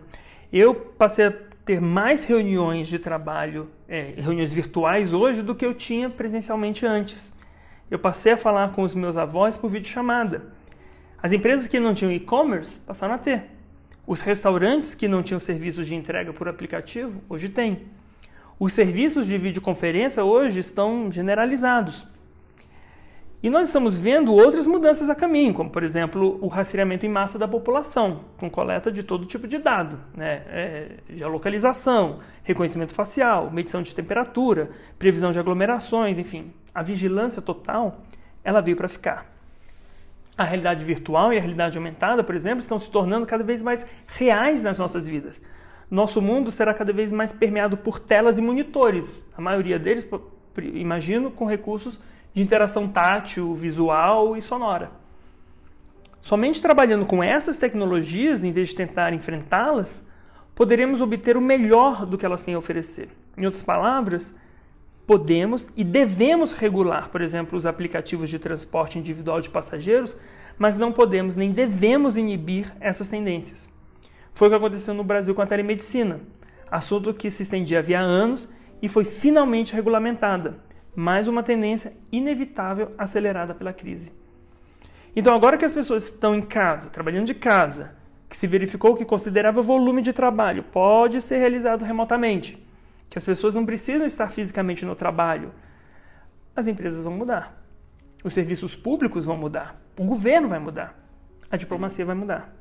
Eu 0.51 0.73
passei 0.73 1.27
a 1.27 1.33
ter 1.65 1.79
mais 1.79 2.23
reuniões 2.23 2.87
de 2.87 2.97
trabalho, 2.97 3.69
é, 3.87 4.13
reuniões 4.17 4.51
virtuais 4.51 5.13
hoje 5.13 5.41
do 5.41 5.53
que 5.53 5.65
eu 5.65 5.73
tinha 5.73 6.09
presencialmente 6.09 6.85
antes. 6.85 7.33
Eu 7.89 7.99
passei 7.99 8.33
a 8.33 8.37
falar 8.37 8.71
com 8.71 8.81
os 8.83 8.95
meus 8.95 9.17
avós 9.17 9.57
por 9.57 9.69
videochamada. 9.69 10.43
As 11.21 11.31
empresas 11.33 11.67
que 11.67 11.79
não 11.79 11.93
tinham 11.93 12.11
e-commerce 12.11 12.79
passaram 12.79 13.13
a 13.13 13.17
ter. 13.17 13.43
Os 14.07 14.21
restaurantes 14.21 14.95
que 14.95 15.07
não 15.07 15.21
tinham 15.21 15.39
serviços 15.39 15.85
de 15.85 15.95
entrega 15.95 16.33
por 16.33 16.47
aplicativo, 16.47 17.21
hoje 17.29 17.49
têm. 17.49 17.83
Os 18.59 18.73
serviços 18.73 19.27
de 19.27 19.37
videoconferência 19.37 20.23
hoje 20.23 20.59
estão 20.59 21.11
generalizados. 21.11 22.07
E 23.43 23.49
nós 23.49 23.69
estamos 23.69 23.97
vendo 23.97 24.33
outras 24.33 24.67
mudanças 24.67 25.09
a 25.09 25.15
caminho, 25.15 25.53
como 25.53 25.69
por 25.69 25.83
exemplo 25.83 26.37
o 26.41 26.47
rastreamento 26.47 27.05
em 27.05 27.09
massa 27.09 27.39
da 27.39 27.47
população, 27.47 28.21
com 28.37 28.49
coleta 28.49 28.91
de 28.91 29.01
todo 29.01 29.25
tipo 29.25 29.47
de 29.47 29.57
dado, 29.57 29.99
né? 30.15 30.43
É, 30.47 30.91
geolocalização, 31.09 32.19
reconhecimento 32.43 32.93
facial, 32.93 33.49
medição 33.49 33.81
de 33.81 33.95
temperatura, 33.95 34.69
previsão 34.99 35.31
de 35.31 35.39
aglomerações, 35.39 36.19
enfim, 36.19 36.53
a 36.73 36.83
vigilância 36.83 37.41
total, 37.41 38.01
ela 38.43 38.61
veio 38.61 38.77
para 38.77 38.87
ficar. 38.87 39.25
A 40.37 40.43
realidade 40.43 40.83
virtual 40.83 41.33
e 41.33 41.37
a 41.37 41.39
realidade 41.39 41.77
aumentada, 41.77 42.23
por 42.23 42.35
exemplo, 42.35 42.59
estão 42.59 42.77
se 42.77 42.91
tornando 42.91 43.25
cada 43.25 43.43
vez 43.43 43.63
mais 43.63 43.85
reais 44.05 44.63
nas 44.63 44.77
nossas 44.77 45.07
vidas 45.07 45.41
nosso 45.91 46.21
mundo 46.21 46.49
será 46.49 46.73
cada 46.73 46.93
vez 46.93 47.11
mais 47.11 47.33
permeado 47.33 47.75
por 47.75 47.99
telas 47.99 48.37
e 48.37 48.41
monitores. 48.41 49.21
A 49.37 49.41
maioria 49.41 49.77
deles, 49.77 50.07
imagino, 50.73 51.29
com 51.29 51.45
recursos 51.45 51.99
de 52.33 52.41
interação 52.41 52.87
tátil, 52.87 53.53
visual 53.53 54.37
e 54.37 54.41
sonora. 54.41 54.91
Somente 56.21 56.61
trabalhando 56.61 57.05
com 57.05 57.23
essas 57.23 57.57
tecnologias, 57.57 58.43
em 58.43 58.51
vez 58.51 58.69
de 58.69 58.75
tentar 58.75 59.11
enfrentá-las, 59.13 60.05
poderemos 60.53 61.01
obter 61.01 61.35
o 61.35 61.41
melhor 61.41 62.05
do 62.05 62.17
que 62.17 62.25
elas 62.25 62.43
têm 62.43 62.53
a 62.53 62.59
oferecer. 62.59 63.09
Em 63.35 63.45
outras 63.45 63.63
palavras, 63.63 64.33
podemos 65.07 65.69
e 65.75 65.83
devemos 65.83 66.51
regular, 66.51 67.09
por 67.09 67.21
exemplo, 67.21 67.57
os 67.57 67.65
aplicativos 67.65 68.29
de 68.29 68.37
transporte 68.37 68.99
individual 68.99 69.41
de 69.41 69.49
passageiros, 69.49 70.15
mas 70.57 70.77
não 70.77 70.91
podemos 70.91 71.35
nem 71.35 71.51
devemos 71.51 72.17
inibir 72.17 72.71
essas 72.79 73.09
tendências. 73.09 73.69
Foi 74.33 74.47
o 74.47 74.51
que 74.51 74.57
aconteceu 74.57 74.93
no 74.93 75.03
Brasil 75.03 75.33
com 75.33 75.41
a 75.41 75.47
telemedicina, 75.47 76.21
assunto 76.69 77.13
que 77.13 77.31
se 77.31 77.43
estendia 77.43 77.79
havia 77.79 77.99
anos 77.99 78.47
e 78.81 78.87
foi 78.87 79.03
finalmente 79.03 79.73
regulamentada, 79.73 80.59
mais 80.95 81.27
uma 81.27 81.43
tendência 81.43 81.93
inevitável 82.11 82.91
acelerada 82.97 83.53
pela 83.53 83.73
crise. 83.73 84.11
Então, 85.15 85.35
agora 85.35 85.57
que 85.57 85.65
as 85.65 85.73
pessoas 85.73 86.05
estão 86.05 86.35
em 86.35 86.41
casa, 86.41 86.89
trabalhando 86.89 87.25
de 87.25 87.33
casa, 87.33 87.95
que 88.29 88.37
se 88.37 88.47
verificou 88.47 88.95
que 88.95 89.03
considerável 89.03 89.61
volume 89.61 90.01
de 90.01 90.13
trabalho 90.13 90.63
pode 90.63 91.21
ser 91.21 91.37
realizado 91.37 91.83
remotamente, 91.83 92.65
que 93.09 93.17
as 93.17 93.25
pessoas 93.25 93.55
não 93.55 93.65
precisam 93.65 94.05
estar 94.05 94.29
fisicamente 94.29 94.85
no 94.85 94.95
trabalho, 94.95 95.51
as 96.55 96.67
empresas 96.67 97.03
vão 97.03 97.13
mudar. 97.13 97.61
Os 98.23 98.33
serviços 98.33 98.75
públicos 98.75 99.25
vão 99.25 99.35
mudar. 99.35 99.81
O 99.97 100.03
governo 100.03 100.47
vai 100.47 100.59
mudar. 100.59 100.97
A 101.49 101.57
diplomacia 101.57 102.05
vai 102.05 102.15
mudar. 102.15 102.53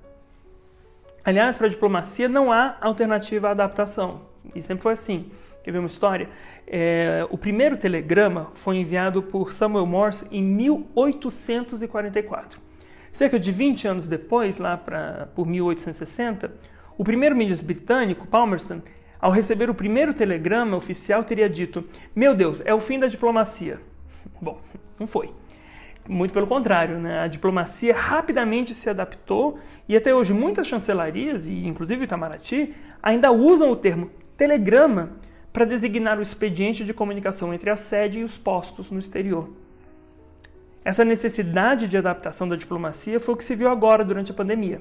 Aliás, 1.24 1.56
para 1.56 1.66
a 1.66 1.70
diplomacia 1.70 2.28
não 2.28 2.50
há 2.50 2.76
alternativa 2.80 3.48
à 3.48 3.50
adaptação. 3.50 4.22
E 4.54 4.62
sempre 4.62 4.82
foi 4.82 4.94
assim. 4.94 5.30
Quer 5.62 5.72
ver 5.72 5.78
uma 5.78 5.86
história? 5.86 6.28
É, 6.66 7.26
o 7.30 7.36
primeiro 7.36 7.76
telegrama 7.76 8.50
foi 8.54 8.76
enviado 8.76 9.22
por 9.22 9.52
Samuel 9.52 9.84
Morse 9.84 10.26
em 10.30 10.42
1844. 10.42 12.58
Cerca 13.12 13.38
de 13.38 13.52
20 13.52 13.88
anos 13.88 14.08
depois, 14.08 14.58
lá 14.58 14.76
pra, 14.76 15.28
por 15.34 15.46
1860, 15.46 16.50
o 16.96 17.04
primeiro-ministro 17.04 17.66
britânico, 17.66 18.26
Palmerston, 18.26 18.80
ao 19.20 19.30
receber 19.30 19.68
o 19.68 19.74
primeiro 19.74 20.14
telegrama 20.14 20.76
oficial, 20.76 21.22
teria 21.22 21.48
dito: 21.48 21.84
Meu 22.16 22.34
Deus, 22.34 22.62
é 22.64 22.72
o 22.72 22.80
fim 22.80 22.98
da 22.98 23.06
diplomacia. 23.06 23.78
Bom, 24.40 24.58
não 24.98 25.06
foi. 25.06 25.30
Muito 26.08 26.32
pelo 26.32 26.46
contrário, 26.46 26.98
né? 26.98 27.20
a 27.20 27.26
diplomacia 27.26 27.94
rapidamente 27.94 28.74
se 28.74 28.88
adaptou 28.88 29.58
e 29.86 29.94
até 29.94 30.14
hoje 30.14 30.32
muitas 30.32 30.66
chancelarias, 30.66 31.46
e 31.46 31.66
inclusive 31.66 32.04
Itamaraty, 32.04 32.74
ainda 33.02 33.30
usam 33.30 33.70
o 33.70 33.76
termo 33.76 34.10
telegrama 34.36 35.10
para 35.52 35.64
designar 35.64 36.18
o 36.18 36.22
expediente 36.22 36.84
de 36.84 36.94
comunicação 36.94 37.52
entre 37.52 37.70
a 37.70 37.76
sede 37.76 38.20
e 38.20 38.24
os 38.24 38.38
postos 38.38 38.90
no 38.90 38.98
exterior. 38.98 39.50
Essa 40.84 41.04
necessidade 41.04 41.88
de 41.88 41.98
adaptação 41.98 42.48
da 42.48 42.56
diplomacia 42.56 43.20
foi 43.20 43.34
o 43.34 43.36
que 43.36 43.44
se 43.44 43.54
viu 43.54 43.68
agora 43.68 44.04
durante 44.04 44.30
a 44.30 44.34
pandemia. 44.34 44.80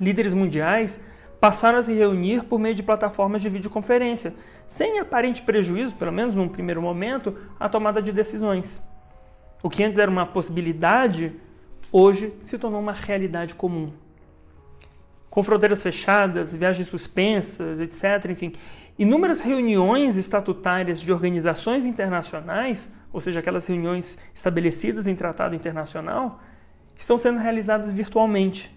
Líderes 0.00 0.32
mundiais 0.32 1.00
passaram 1.40 1.78
a 1.78 1.82
se 1.82 1.92
reunir 1.92 2.44
por 2.44 2.60
meio 2.60 2.74
de 2.74 2.82
plataformas 2.82 3.42
de 3.42 3.48
videoconferência, 3.48 4.34
sem 4.66 4.98
aparente 4.98 5.42
prejuízo, 5.42 5.94
pelo 5.94 6.12
menos 6.12 6.34
num 6.34 6.48
primeiro 6.48 6.82
momento, 6.82 7.36
à 7.58 7.68
tomada 7.68 8.00
de 8.00 8.12
decisões. 8.12 8.82
O 9.62 9.68
que 9.68 9.82
antes 9.82 9.98
era 9.98 10.10
uma 10.10 10.26
possibilidade, 10.26 11.32
hoje 11.90 12.32
se 12.40 12.56
tornou 12.56 12.80
uma 12.80 12.92
realidade 12.92 13.54
comum. 13.54 13.90
Com 15.28 15.42
fronteiras 15.42 15.82
fechadas, 15.82 16.52
viagens 16.52 16.88
suspensas, 16.88 17.80
etc., 17.80 18.30
enfim, 18.30 18.52
inúmeras 19.00 19.40
reuniões 19.40 20.16
estatutárias 20.16 21.00
de 21.00 21.12
organizações 21.12 21.84
internacionais, 21.84 22.92
ou 23.12 23.20
seja, 23.20 23.40
aquelas 23.40 23.66
reuniões 23.66 24.16
estabelecidas 24.32 25.08
em 25.08 25.16
tratado 25.16 25.56
internacional, 25.56 26.40
estão 26.96 27.18
sendo 27.18 27.40
realizadas 27.40 27.92
virtualmente 27.92 28.70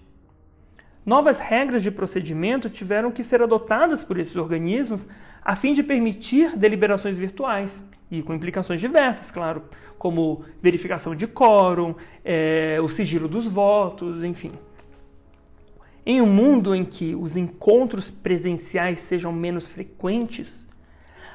Novas 1.06 1.40
regras 1.40 1.84
de 1.84 1.92
procedimento 1.92 2.70
tiveram 2.70 3.12
que 3.12 3.24
ser 3.24 3.42
adotadas 3.42 4.04
por 4.04 4.18
esses 4.18 4.36
organismos 4.38 5.08
a 5.44 5.54
fim 5.54 5.74
de 5.74 5.84
permitir 5.84 6.56
deliberações 6.56 7.18
virtuais 7.18 7.86
e 8.10 8.22
com 8.22 8.34
implicações 8.34 8.80
diversas, 8.80 9.30
claro, 9.30 9.64
como 9.98 10.46
verificação 10.62 11.14
de 11.14 11.28
quórum, 11.28 11.94
é, 12.24 12.78
o 12.82 12.88
sigilo 12.88 13.28
dos 13.28 13.48
votos, 13.48 14.24
enfim. 14.24 14.54
Em 16.06 16.22
um 16.22 16.26
mundo 16.26 16.76
em 16.76 16.84
que 16.84 17.16
os 17.16 17.38
encontros 17.38 18.12
presenciais 18.12 19.00
sejam 19.00 19.32
menos 19.32 19.68
frequentes, 19.68 20.68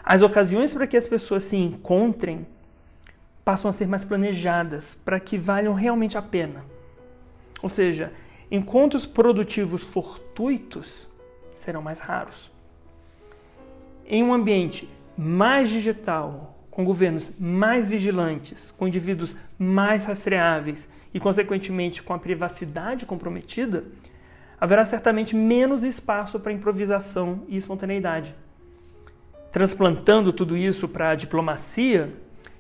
as 0.04 0.20
ocasiões 0.20 0.72
para 0.72 0.87
que 0.87 0.96
as 0.96 1.08
pessoas 1.08 1.44
se 1.44 1.56
encontrem 1.56 2.46
passam 3.44 3.70
a 3.70 3.72
ser 3.72 3.88
mais 3.88 4.04
planejadas 4.04 4.94
para 4.94 5.18
que 5.18 5.38
valham 5.38 5.72
realmente 5.72 6.18
a 6.18 6.22
pena. 6.22 6.64
Ou 7.62 7.68
seja, 7.70 8.12
encontros 8.50 9.06
produtivos 9.06 9.82
fortuitos 9.82 11.08
serão 11.54 11.80
mais 11.80 12.00
raros. 12.00 12.50
Em 14.06 14.22
um 14.22 14.34
ambiente 14.34 14.88
mais 15.16 15.70
digital, 15.70 16.58
com 16.70 16.84
governos 16.84 17.32
mais 17.40 17.88
vigilantes, 17.88 18.70
com 18.70 18.87
indivíduos 18.87 19.34
mais 19.58 20.04
rastreáveis 20.04 20.88
e, 21.12 21.18
consequentemente, 21.18 22.02
com 22.02 22.14
a 22.14 22.18
privacidade 22.18 23.04
comprometida, 23.04 23.84
haverá 24.61 24.85
certamente 24.85 25.37
menos 25.37 25.85
espaço 25.85 26.41
para 26.41 26.53
improvisação 26.53 27.43
e 27.49 27.57
espontaneidade. 27.57 28.35
Transplantando 29.53 30.33
tudo 30.33 30.57
isso 30.57 30.88
para 30.88 31.11
a 31.11 31.15
diplomacia, 31.15 32.12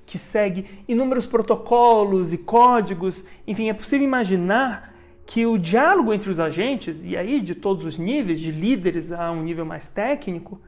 que 0.06 0.16
segue 0.16 0.64
inúmeros 0.88 1.26
protocolos 1.26 2.32
e 2.32 2.38
códigos, 2.38 3.22
enfim, 3.46 3.68
é 3.68 3.74
possível 3.74 4.06
imaginar 4.06 4.94
que 5.26 5.44
o 5.44 5.58
diálogo 5.58 6.14
entre 6.14 6.30
os 6.30 6.40
agentes, 6.40 7.04
e 7.04 7.14
aí 7.14 7.40
de 7.40 7.54
todos 7.54 7.84
os 7.84 7.98
níveis, 7.98 8.40
de 8.40 8.50
líderes 8.50 9.12
a 9.12 9.30
um 9.30 9.42
nível 9.42 9.66
mais 9.66 9.86
técnico, 9.90 10.58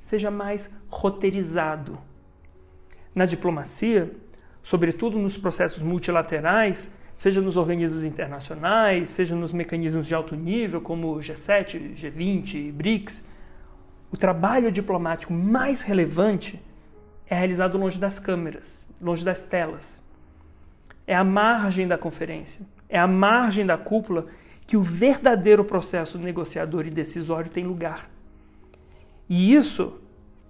seja 0.00 0.30
mais 0.30 0.72
roteirizado. 0.88 1.98
Na 3.12 3.26
diplomacia, 3.26 4.14
sobretudo 4.62 5.18
nos 5.18 5.36
processos 5.36 5.82
multilaterais, 5.82 6.94
seja 7.16 7.40
nos 7.40 7.56
organismos 7.56 8.04
internacionais, 8.04 9.08
seja 9.08 9.34
nos 9.34 9.52
mecanismos 9.52 10.06
de 10.06 10.14
alto 10.14 10.36
nível, 10.36 10.80
como 10.80 11.14
o 11.14 11.18
G7, 11.18 11.96
G20 11.96 12.54
e 12.54 12.72
BRICS, 12.72 13.26
o 14.12 14.16
trabalho 14.16 14.70
diplomático 14.70 15.32
mais 15.32 15.80
relevante 15.80 16.62
é 17.28 17.34
realizado 17.34 17.76
longe 17.76 17.98
das 17.98 18.20
câmeras, 18.20 18.86
longe 19.00 19.24
das 19.24 19.40
telas. 19.48 20.00
É 21.06 21.16
a 21.16 21.24
margem 21.24 21.88
da 21.88 21.98
conferência 21.98 22.64
é 22.88 22.98
a 22.98 23.06
margem 23.06 23.64
da 23.66 23.76
cúpula 23.76 24.26
que 24.66 24.76
o 24.76 24.82
verdadeiro 24.82 25.64
processo 25.64 26.18
negociador 26.18 26.86
e 26.86 26.90
decisório 26.90 27.50
tem 27.50 27.64
lugar. 27.64 28.06
E 29.28 29.54
isso 29.54 30.00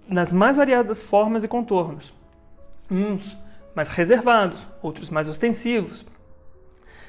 nas 0.07 0.31
mais 0.31 0.57
variadas 0.57 1.01
formas 1.01 1.43
e 1.43 1.47
contornos. 1.47 2.13
Uns 2.89 3.37
mais 3.75 3.89
reservados, 3.89 4.67
outros 4.81 5.09
mais 5.09 5.27
ostensivos. 5.27 6.05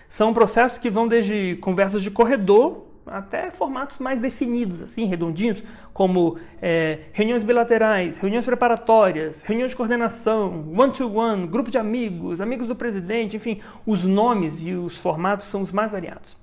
São 0.08 0.32
processos 0.32 0.78
que 0.78 0.88
vão 0.88 1.06
desde 1.06 1.56
conversas 1.60 2.02
de 2.02 2.10
corredor 2.10 2.86
até 3.06 3.50
formatos 3.50 3.98
mais 3.98 4.20
definidos, 4.20 4.82
assim, 4.82 5.06
redondinhos, 5.06 5.62
como 5.92 6.36
é, 6.60 7.00
reuniões 7.12 7.42
bilaterais, 7.42 8.18
reuniões 8.18 8.44
preparatórias, 8.44 9.42
reuniões 9.42 9.70
de 9.70 9.76
coordenação, 9.76 10.66
one-to-one, 10.76 11.42
-one, 11.42 11.46
grupo 11.46 11.70
de 11.70 11.78
amigos, 11.78 12.40
amigos 12.40 12.68
do 12.68 12.76
presidente, 12.76 13.36
enfim, 13.36 13.60
os 13.86 14.04
nomes 14.04 14.62
e 14.62 14.74
os 14.74 14.98
formatos 14.98 15.46
são 15.46 15.62
os 15.62 15.72
mais 15.72 15.92
variados. 15.92 16.36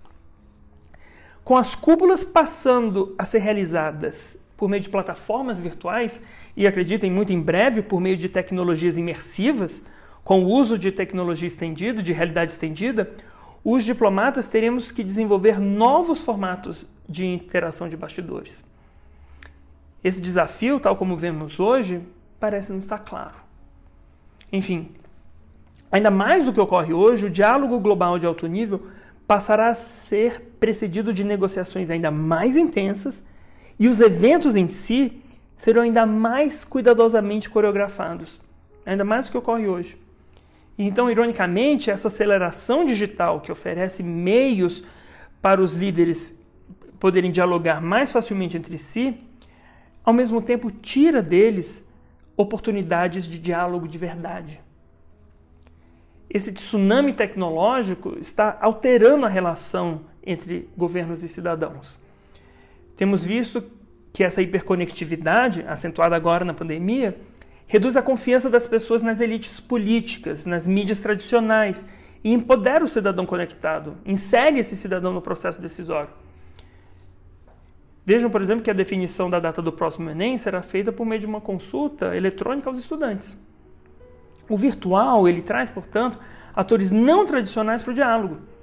Com 1.43 1.55
as 1.55 1.75
cúpulas 1.75 2.23
passando 2.23 3.13
a 3.17 3.25
ser 3.25 3.39
realizadas 3.39 4.37
por 4.57 4.69
meio 4.69 4.81
de 4.81 4.89
plataformas 4.89 5.59
virtuais, 5.59 6.21
e 6.55 6.65
acreditem 6.65 7.11
muito 7.11 7.33
em 7.33 7.41
breve 7.41 7.81
por 7.81 7.99
meio 7.99 8.17
de 8.17 8.29
tecnologias 8.29 8.97
imersivas, 8.97 9.85
com 10.23 10.43
o 10.43 10.47
uso 10.47 10.77
de 10.77 10.91
tecnologia 10.91 11.47
estendida, 11.47 12.01
de 12.01 12.13
realidade 12.13 12.53
estendida, 12.53 13.11
os 13.65 13.83
diplomatas 13.83 14.47
teremos 14.47 14.91
que 14.91 15.03
desenvolver 15.03 15.59
novos 15.59 16.21
formatos 16.21 16.85
de 17.09 17.25
interação 17.25 17.89
de 17.89 17.97
bastidores. 17.97 18.63
Esse 20.03 20.21
desafio, 20.21 20.79
tal 20.79 20.95
como 20.95 21.17
vemos 21.17 21.59
hoje, 21.59 21.99
parece 22.39 22.71
não 22.71 22.77
estar 22.77 22.99
claro. 22.99 23.33
Enfim, 24.53 24.91
ainda 25.91 26.11
mais 26.11 26.45
do 26.45 26.53
que 26.53 26.59
ocorre 26.59 26.93
hoje, 26.93 27.25
o 27.25 27.29
diálogo 27.29 27.79
global 27.79 28.19
de 28.19 28.27
alto 28.27 28.45
nível 28.45 28.85
passará 29.25 29.69
a 29.69 29.75
ser 29.75 30.41
precedido 30.59 31.11
de 31.11 31.23
negociações 31.23 31.89
ainda 31.89 32.11
mais 32.11 32.55
intensas 32.55 33.27
e 33.79 33.87
os 33.87 33.99
eventos 33.99 34.55
em 34.55 34.67
si 34.67 35.23
serão 35.55 35.81
ainda 35.81 36.05
mais 36.05 36.63
cuidadosamente 36.63 37.49
coreografados, 37.49 38.39
ainda 38.85 39.03
mais 39.03 39.25
do 39.25 39.31
que 39.31 39.37
ocorre 39.39 39.67
hoje. 39.67 40.04
Então, 40.77 41.09
ironicamente, 41.09 41.89
essa 41.89 42.09
aceleração 42.09 42.85
digital 42.85 43.39
que 43.39 43.51
oferece 43.51 44.03
meios 44.03 44.83
para 45.41 45.61
os 45.61 45.73
líderes 45.73 46.43
poderem 46.99 47.31
dialogar 47.31 47.81
mais 47.81 48.11
facilmente 48.11 48.57
entre 48.57 48.77
si, 48.77 49.17
ao 50.03 50.13
mesmo 50.13 50.41
tempo 50.41 50.71
tira 50.71 51.21
deles 51.21 51.85
oportunidades 52.35 53.25
de 53.25 53.39
diálogo 53.39 53.87
de 53.87 53.97
verdade. 53.97 54.61
Esse 56.29 56.51
tsunami 56.51 57.13
tecnológico 57.13 58.17
está 58.19 58.57
alterando 58.59 59.25
a 59.25 59.29
relação 59.29 60.01
entre 60.25 60.67
governos 60.75 61.23
e 61.23 61.29
cidadãos. 61.29 61.97
Temos 62.97 63.23
visto 63.23 63.63
que 64.11 64.23
essa 64.23 64.41
hiperconectividade, 64.41 65.63
acentuada 65.67 66.15
agora 66.15 66.43
na 66.43 66.53
pandemia, 66.53 67.17
reduz 67.67 67.97
a 67.97 68.01
confiança 68.01 68.49
das 68.49 68.67
pessoas 68.67 69.01
nas 69.01 69.19
elites 69.19 69.59
políticas, 69.59 70.45
nas 70.45 70.67
mídias 70.67 71.01
tradicionais 71.01 71.85
e 72.23 72.31
empodera 72.31 72.83
o 72.83 72.87
cidadão 72.87 73.25
conectado, 73.25 73.97
insere 74.05 74.59
esse 74.59 74.75
cidadão 74.75 75.13
no 75.13 75.21
processo 75.21 75.61
decisório. 75.61 76.09
Vejam, 78.05 78.29
por 78.29 78.41
exemplo, 78.41 78.63
que 78.63 78.69
a 78.69 78.73
definição 78.73 79.29
da 79.29 79.39
data 79.39 79.61
do 79.61 79.71
próximo 79.71 80.09
Enem 80.09 80.37
será 80.37 80.61
feita 80.61 80.91
por 80.91 81.05
meio 81.05 81.19
de 81.19 81.25
uma 81.25 81.41
consulta 81.41 82.15
eletrônica 82.15 82.69
aos 82.69 82.77
estudantes. 82.77 83.37
O 84.47 84.55
virtual, 84.55 85.27
ele 85.27 85.41
traz, 85.41 85.71
portanto, 85.71 86.19
atores 86.55 86.91
não 86.91 87.25
tradicionais 87.25 87.81
para 87.81 87.91
o 87.91 87.95
diálogo 87.95 88.54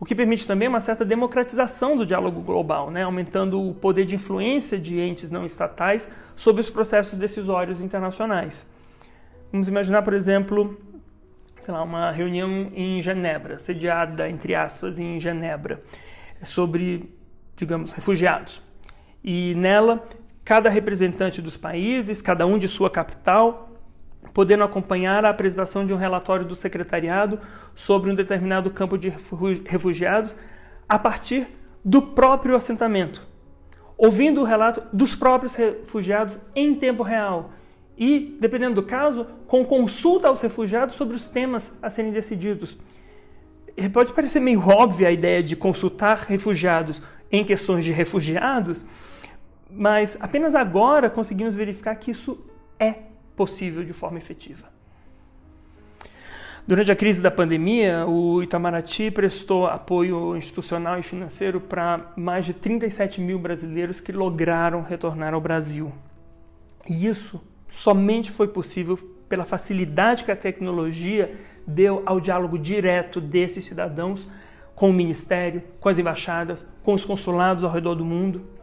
o 0.00 0.04
que 0.06 0.14
permite 0.14 0.46
também 0.46 0.66
uma 0.66 0.80
certa 0.80 1.04
democratização 1.04 1.94
do 1.94 2.06
diálogo 2.06 2.40
global, 2.40 2.90
né? 2.90 3.02
aumentando 3.02 3.62
o 3.62 3.74
poder 3.74 4.06
de 4.06 4.14
influência 4.14 4.78
de 4.78 4.98
entes 4.98 5.30
não 5.30 5.44
estatais 5.44 6.10
sobre 6.34 6.62
os 6.62 6.70
processos 6.70 7.18
decisórios 7.18 7.82
internacionais. 7.82 8.66
Vamos 9.52 9.68
imaginar, 9.68 10.00
por 10.02 10.14
exemplo, 10.14 10.80
sei 11.58 11.74
lá, 11.74 11.82
uma 11.82 12.10
reunião 12.10 12.72
em 12.74 13.02
Genebra, 13.02 13.58
sediada, 13.58 14.26
entre 14.26 14.54
aspas, 14.54 14.98
em 14.98 15.20
Genebra, 15.20 15.82
sobre, 16.42 17.14
digamos, 17.54 17.92
refugiados. 17.92 18.62
E 19.22 19.54
nela, 19.54 20.08
cada 20.42 20.70
representante 20.70 21.42
dos 21.42 21.58
países, 21.58 22.22
cada 22.22 22.46
um 22.46 22.58
de 22.58 22.68
sua 22.68 22.88
capital, 22.88 23.69
podendo 24.32 24.64
acompanhar 24.64 25.24
a 25.24 25.30
apresentação 25.30 25.86
de 25.86 25.92
um 25.92 25.96
relatório 25.96 26.46
do 26.46 26.54
secretariado 26.54 27.38
sobre 27.74 28.10
um 28.10 28.14
determinado 28.14 28.70
campo 28.70 28.96
de 28.96 29.12
refugiados 29.66 30.36
a 30.88 30.98
partir 30.98 31.48
do 31.84 32.02
próprio 32.02 32.56
assentamento, 32.56 33.26
ouvindo 33.96 34.40
o 34.40 34.44
relato 34.44 34.82
dos 34.92 35.14
próprios 35.14 35.54
refugiados 35.54 36.38
em 36.54 36.74
tempo 36.74 37.02
real 37.02 37.52
e, 37.96 38.36
dependendo 38.40 38.76
do 38.76 38.82
caso, 38.82 39.26
com 39.46 39.64
consulta 39.64 40.28
aos 40.28 40.40
refugiados 40.40 40.94
sobre 40.94 41.16
os 41.16 41.28
temas 41.28 41.78
a 41.82 41.90
serem 41.90 42.12
decididos. 42.12 42.76
Pode 43.92 44.12
parecer 44.12 44.40
meio 44.40 44.66
óbvia 44.66 45.08
a 45.08 45.12
ideia 45.12 45.42
de 45.42 45.56
consultar 45.56 46.18
refugiados 46.28 47.02
em 47.30 47.44
questões 47.44 47.84
de 47.84 47.92
refugiados, 47.92 48.86
mas 49.70 50.18
apenas 50.20 50.54
agora 50.54 51.08
conseguimos 51.08 51.54
verificar 51.54 51.94
que 51.94 52.10
isso 52.10 52.44
é 52.78 53.09
possível 53.40 53.82
de 53.82 53.94
forma 53.94 54.18
efetiva. 54.18 54.68
Durante 56.66 56.92
a 56.92 56.94
crise 56.94 57.22
da 57.22 57.30
pandemia, 57.30 58.06
o 58.06 58.42
Itamaraty 58.42 59.10
prestou 59.10 59.66
apoio 59.66 60.36
institucional 60.36 60.98
e 60.98 61.02
financeiro 61.02 61.58
para 61.58 62.12
mais 62.14 62.44
de 62.44 62.52
37 62.52 63.18
mil 63.18 63.38
brasileiros 63.38 63.98
que 63.98 64.12
lograram 64.12 64.82
retornar 64.82 65.32
ao 65.32 65.40
Brasil. 65.40 65.90
E 66.86 67.06
isso 67.06 67.42
somente 67.72 68.30
foi 68.30 68.46
possível 68.46 68.98
pela 69.26 69.46
facilidade 69.46 70.22
que 70.22 70.30
a 70.30 70.36
tecnologia 70.36 71.34
deu 71.66 72.02
ao 72.04 72.20
diálogo 72.20 72.58
direto 72.58 73.22
desses 73.22 73.64
cidadãos 73.64 74.28
com 74.74 74.90
o 74.90 74.92
Ministério, 74.92 75.62
com 75.80 75.88
as 75.88 75.98
embaixadas, 75.98 76.66
com 76.82 76.92
os 76.92 77.06
consulados 77.06 77.64
ao 77.64 77.72
redor 77.72 77.94
do 77.94 78.04
mundo. 78.04 78.59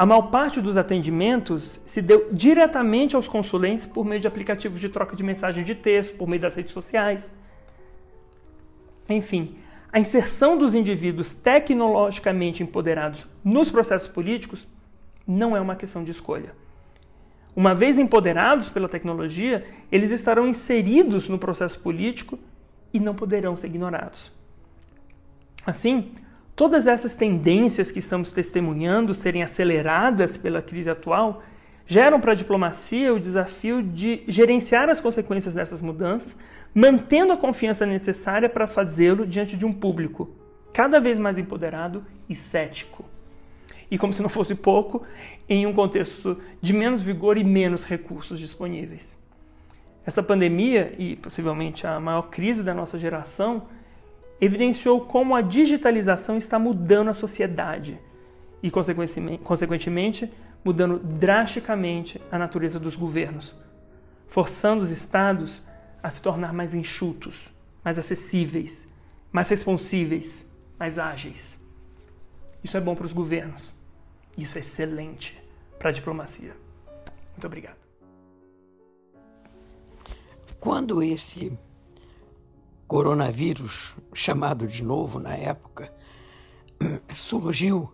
A 0.00 0.06
maior 0.06 0.30
parte 0.30 0.62
dos 0.62 0.78
atendimentos 0.78 1.78
se 1.84 2.00
deu 2.00 2.30
diretamente 2.32 3.14
aos 3.14 3.28
consulentes 3.28 3.84
por 3.84 4.02
meio 4.02 4.18
de 4.18 4.26
aplicativos 4.26 4.80
de 4.80 4.88
troca 4.88 5.14
de 5.14 5.22
mensagem 5.22 5.62
de 5.62 5.74
texto, 5.74 6.16
por 6.16 6.26
meio 6.26 6.40
das 6.40 6.54
redes 6.54 6.72
sociais. 6.72 7.36
Enfim, 9.10 9.58
a 9.92 10.00
inserção 10.00 10.56
dos 10.56 10.74
indivíduos 10.74 11.34
tecnologicamente 11.34 12.62
empoderados 12.62 13.26
nos 13.44 13.70
processos 13.70 14.08
políticos 14.08 14.66
não 15.26 15.54
é 15.54 15.60
uma 15.60 15.76
questão 15.76 16.02
de 16.02 16.12
escolha. 16.12 16.54
Uma 17.54 17.74
vez 17.74 17.98
empoderados 17.98 18.70
pela 18.70 18.88
tecnologia, 18.88 19.66
eles 19.92 20.10
estarão 20.12 20.48
inseridos 20.48 21.28
no 21.28 21.38
processo 21.38 21.78
político 21.78 22.38
e 22.90 22.98
não 22.98 23.14
poderão 23.14 23.54
ser 23.54 23.66
ignorados. 23.66 24.32
Assim, 25.66 26.14
Todas 26.60 26.86
essas 26.86 27.14
tendências 27.14 27.90
que 27.90 28.00
estamos 28.00 28.32
testemunhando 28.32 29.14
serem 29.14 29.42
aceleradas 29.42 30.36
pela 30.36 30.60
crise 30.60 30.90
atual 30.90 31.42
geram 31.86 32.20
para 32.20 32.32
a 32.32 32.34
diplomacia 32.34 33.14
o 33.14 33.18
desafio 33.18 33.82
de 33.82 34.22
gerenciar 34.28 34.90
as 34.90 35.00
consequências 35.00 35.54
dessas 35.54 35.80
mudanças, 35.80 36.36
mantendo 36.74 37.32
a 37.32 37.36
confiança 37.38 37.86
necessária 37.86 38.46
para 38.46 38.66
fazê-lo 38.66 39.26
diante 39.26 39.56
de 39.56 39.64
um 39.64 39.72
público 39.72 40.28
cada 40.70 41.00
vez 41.00 41.18
mais 41.18 41.38
empoderado 41.38 42.04
e 42.28 42.34
cético. 42.34 43.06
E 43.90 43.96
como 43.96 44.12
se 44.12 44.20
não 44.20 44.28
fosse 44.28 44.54
pouco, 44.54 45.02
em 45.48 45.66
um 45.66 45.72
contexto 45.72 46.36
de 46.60 46.74
menos 46.74 47.00
vigor 47.00 47.38
e 47.38 47.42
menos 47.42 47.86
recursos 47.86 48.38
disponíveis. 48.38 49.16
Essa 50.04 50.22
pandemia, 50.22 50.92
e 50.98 51.16
possivelmente 51.16 51.86
a 51.86 51.98
maior 51.98 52.28
crise 52.28 52.62
da 52.62 52.74
nossa 52.74 52.98
geração, 52.98 53.62
evidenciou 54.40 55.00
como 55.00 55.34
a 55.34 55.42
digitalização 55.42 56.38
está 56.38 56.58
mudando 56.58 57.08
a 57.08 57.14
sociedade 57.14 58.00
e, 58.62 58.70
consequentemente, 58.70 60.32
mudando 60.64 60.98
drasticamente 60.98 62.20
a 62.30 62.38
natureza 62.38 62.80
dos 62.80 62.96
governos, 62.96 63.54
forçando 64.26 64.82
os 64.82 64.90
estados 64.90 65.62
a 66.02 66.08
se 66.08 66.22
tornar 66.22 66.52
mais 66.52 66.74
enxutos, 66.74 67.50
mais 67.84 67.98
acessíveis, 67.98 68.88
mais 69.30 69.48
responsíveis, 69.48 70.50
mais 70.78 70.98
ágeis. 70.98 71.58
Isso 72.62 72.76
é 72.76 72.80
bom 72.80 72.94
para 72.94 73.06
os 73.06 73.12
governos. 73.12 73.72
Isso 74.36 74.56
é 74.56 74.60
excelente 74.60 75.38
para 75.78 75.90
a 75.90 75.92
diplomacia. 75.92 76.54
Muito 77.32 77.46
obrigado. 77.46 77.76
Quando 80.58 81.02
esse 81.02 81.52
coronavírus, 82.90 83.94
chamado 84.12 84.66
de 84.66 84.82
novo 84.82 85.20
na 85.20 85.36
época, 85.36 85.94
surgiu 87.14 87.88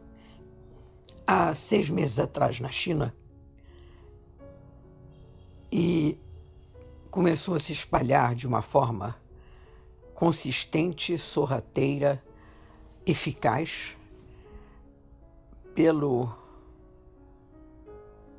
há 1.27 1.53
seis 1.53 1.91
meses 1.91 2.19
atrás 2.19 2.61
na 2.61 2.71
China 2.71 3.15
e 5.71 6.19
começou 7.11 7.57
a 7.57 7.59
se 7.59 7.75
espalhar 7.75 8.35
de 8.35 8.47
uma 8.47 8.63
forma 8.63 9.15
consistente, 10.15 11.19
sorrateira, 11.19 12.25
eficaz 13.05 13.99
pelo 15.75 16.35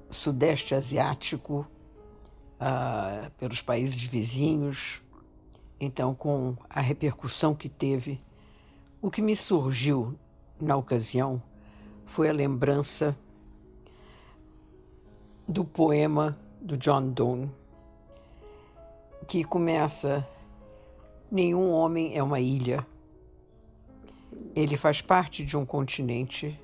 Sudeste 0.09 0.73
Asiático, 0.73 1.67
uh, 2.59 3.29
pelos 3.37 3.61
países 3.61 4.01
vizinhos, 4.01 5.03
então, 5.79 6.15
com 6.15 6.55
a 6.69 6.81
repercussão 6.81 7.53
que 7.53 7.69
teve, 7.69 8.19
o 9.01 9.11
que 9.11 9.21
me 9.21 9.35
surgiu 9.35 10.17
na 10.59 10.75
ocasião 10.75 11.41
foi 12.05 12.29
a 12.29 12.33
lembrança 12.33 13.15
do 15.47 15.63
poema 15.63 16.37
do 16.59 16.75
John 16.77 17.09
Donne, 17.09 17.51
que 19.27 19.43
começa: 19.43 20.27
Nenhum 21.29 21.69
homem 21.69 22.17
é 22.17 22.23
uma 22.23 22.39
ilha. 22.39 22.85
Ele 24.55 24.75
faz 24.75 24.99
parte 24.99 25.45
de 25.45 25.55
um 25.55 25.65
continente, 25.65 26.59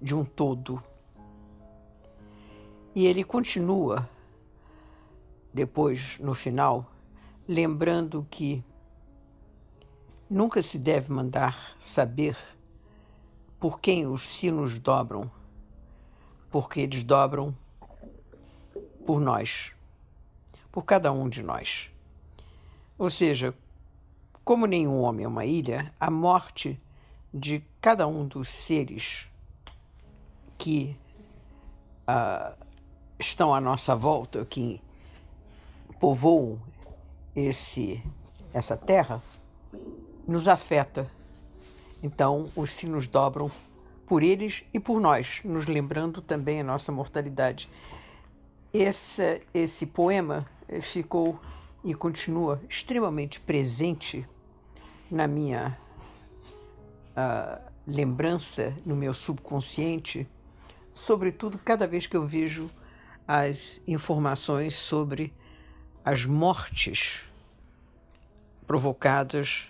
de 0.00 0.14
um 0.14 0.24
todo. 0.24 0.82
E 2.94 3.06
ele 3.06 3.24
continua, 3.24 4.08
depois, 5.52 6.18
no 6.20 6.34
final, 6.34 6.91
lembrando 7.46 8.26
que 8.30 8.64
nunca 10.28 10.62
se 10.62 10.78
deve 10.78 11.12
mandar 11.12 11.76
saber 11.78 12.36
por 13.58 13.80
quem 13.80 14.06
os 14.06 14.28
sinos 14.28 14.78
dobram, 14.78 15.30
porque 16.50 16.80
eles 16.80 17.04
dobram 17.04 17.54
por 19.06 19.20
nós, 19.20 19.74
por 20.70 20.84
cada 20.84 21.12
um 21.12 21.28
de 21.28 21.42
nós. 21.42 21.90
Ou 22.98 23.10
seja, 23.10 23.54
como 24.44 24.66
nenhum 24.66 25.00
homem 25.00 25.24
é 25.24 25.28
uma 25.28 25.44
ilha, 25.44 25.92
a 25.98 26.10
morte 26.10 26.80
de 27.32 27.64
cada 27.80 28.06
um 28.06 28.26
dos 28.26 28.48
seres 28.48 29.30
que 30.58 30.96
uh, 32.08 32.56
estão 33.18 33.54
à 33.54 33.60
nossa 33.60 33.94
volta, 33.96 34.44
que 34.44 34.80
povoam 35.98 36.60
esse 37.34 38.02
essa 38.52 38.76
terra 38.76 39.22
nos 40.26 40.46
afeta. 40.46 41.10
Então, 42.02 42.48
os 42.54 42.70
sinos 42.70 43.08
dobram 43.08 43.50
por 44.06 44.22
eles 44.22 44.64
e 44.74 44.80
por 44.80 45.00
nós, 45.00 45.40
nos 45.44 45.66
lembrando 45.66 46.20
também 46.20 46.60
a 46.60 46.64
nossa 46.64 46.92
mortalidade. 46.92 47.68
Esse, 48.72 49.42
esse 49.54 49.86
poema 49.86 50.46
ficou 50.80 51.38
e 51.84 51.94
continua 51.94 52.60
extremamente 52.68 53.40
presente 53.40 54.26
na 55.10 55.26
minha 55.26 55.78
uh, 57.16 57.72
lembrança, 57.86 58.74
no 58.84 58.94
meu 58.94 59.12
subconsciente, 59.12 60.26
sobretudo 60.94 61.58
cada 61.58 61.86
vez 61.86 62.06
que 62.06 62.16
eu 62.16 62.26
vejo 62.26 62.70
as 63.26 63.82
informações 63.86 64.74
sobre 64.74 65.32
as 66.04 66.24
mortes 66.26 67.22
provocadas 68.66 69.68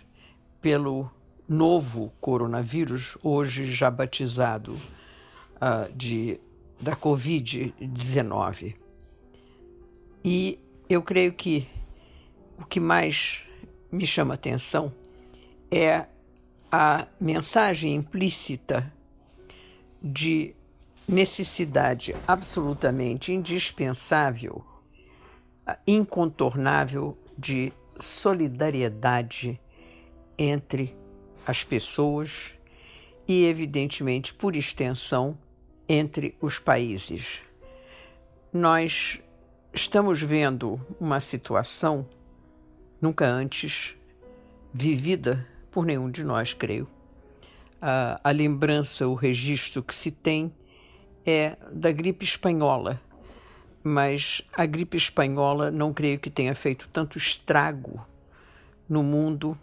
pelo 0.61 1.11
novo 1.49 2.13
coronavírus, 2.21 3.19
hoje 3.23 3.71
já 3.71 3.91
batizado 3.91 4.73
uh, 4.73 5.93
de, 5.95 6.41
da 6.81 6.97
Covid-19. 6.97 8.75
E 10.25 10.59
eu 10.89 11.03
creio 11.03 11.33
que 11.33 11.67
o 12.59 12.65
que 12.65 12.81
mais 12.81 13.45
me 13.91 14.07
chama 14.07 14.35
atenção 14.35 14.93
é 15.71 16.07
a 16.71 17.07
mensagem 17.21 17.95
implícita 17.95 18.91
de 20.03 20.55
necessidade 21.07 22.15
absolutamente 22.27 23.33
indispensável 23.33 24.65
incontornável 25.87 27.17
de 27.37 27.73
solidariedade 27.99 29.61
entre 30.39 30.97
as 31.47 31.63
pessoas 31.65 32.55
e, 33.27 33.45
evidentemente, 33.45 34.35
por 34.35 34.57
extensão, 34.57 35.39
entre 35.89 36.37
os 36.41 36.59
países. 36.59 37.43
nós 38.53 39.21
estamos 39.73 40.21
vendo 40.21 40.81
uma 41.01 41.19
situação 41.21 42.07
nunca 43.01 43.27
antes 43.27 43.97
vivida 44.73 45.47
por 45.71 45.85
nenhum 45.85 46.11
de 46.11 46.23
nós, 46.23 46.53
creio. 46.55 46.89
A, 47.81 48.21
a 48.23 48.31
lembrança, 48.31 49.09
o 49.09 49.15
registro 49.15 49.83
que 49.83 49.95
se 49.95 50.11
tem 50.11 50.53
é 51.25 51.57
da 51.73 51.91
gripe 51.91 52.25
espanhola, 52.25 53.01
mas 53.83 54.43
a 54.53 54.65
gripe 54.65 54.97
espanhola 54.97 55.71
não 55.71 55.93
creio 55.93 56.19
que 56.19 56.31
tenha 56.31 56.55
feito 56.55 56.89
tanto 56.93 57.19
estrago 57.19 58.07
no 58.89 59.03
mundo 59.03 59.59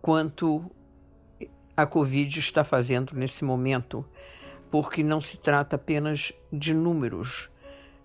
quanto 0.00 0.70
a 1.76 1.86
Covid 1.86 2.38
está 2.38 2.64
fazendo 2.64 3.14
nesse 3.14 3.44
momento, 3.44 4.04
porque 4.70 5.02
não 5.02 5.20
se 5.20 5.36
trata 5.38 5.76
apenas 5.76 6.32
de 6.52 6.74
números 6.74 7.50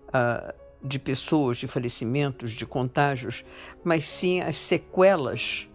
uh, 0.08 0.54
de 0.82 0.98
pessoas, 0.98 1.56
de 1.56 1.66
falecimentos, 1.66 2.52
de 2.52 2.66
contágios, 2.66 3.44
mas 3.82 4.04
sim 4.04 4.40
as 4.40 4.56
sequelas 4.56 5.68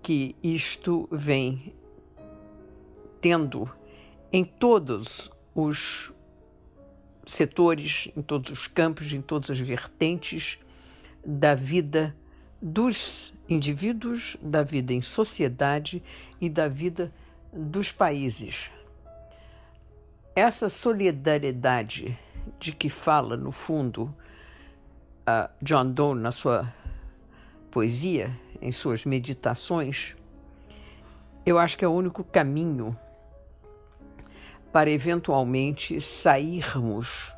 que 0.00 0.36
isto 0.42 1.08
vem 1.10 1.74
tendo 3.20 3.68
em 4.32 4.44
todos 4.44 5.32
os 5.54 6.14
setores, 7.26 8.10
em 8.16 8.22
todos 8.22 8.52
os 8.52 8.68
campos, 8.68 9.12
em 9.12 9.20
todas 9.20 9.50
as 9.50 9.58
vertentes 9.58 10.58
da 11.24 11.54
vida 11.54 12.16
dos 12.62 13.34
indivíduos, 13.48 14.36
da 14.40 14.62
vida 14.62 14.92
em 14.92 15.02
sociedade 15.02 16.02
e 16.40 16.48
da 16.48 16.68
vida 16.68 17.12
dos 17.52 17.90
países. 17.90 18.70
Essa 20.34 20.68
solidariedade 20.68 22.16
de 22.60 22.72
que 22.72 22.88
fala, 22.88 23.36
no 23.36 23.50
fundo, 23.50 24.14
John 25.60 25.90
Donne 25.90 26.22
na 26.22 26.30
sua 26.30 26.72
poesia, 27.70 28.30
em 28.62 28.70
suas 28.70 29.04
meditações, 29.04 30.16
eu 31.44 31.58
acho 31.58 31.76
que 31.76 31.84
é 31.84 31.88
o 31.88 31.92
único 31.92 32.22
caminho 32.24 32.96
para 34.76 34.90
eventualmente 34.90 35.98
sairmos 36.02 37.28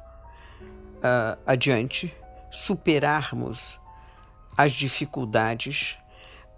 uh, 0.97 1.39
adiante, 1.47 2.13
superarmos 2.51 3.79
as 4.57 4.73
dificuldades, 4.73 5.97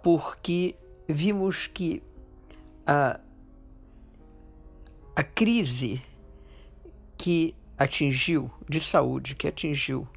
porque 0.01 0.75
vimos 1.07 1.67
que 1.67 2.01
a, 2.83 3.19
a 5.15 5.21
crise 5.21 6.01
que 7.15 7.53
atingiu, 7.77 8.49
de 8.67 8.81
saúde, 8.81 9.35
que 9.35 9.47
atingiu 9.47 10.07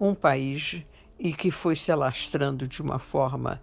um 0.00 0.14
país 0.14 0.86
e 1.18 1.34
que 1.34 1.50
foi 1.50 1.76
se 1.76 1.92
alastrando 1.92 2.66
de 2.66 2.80
uma 2.80 2.98
forma 2.98 3.60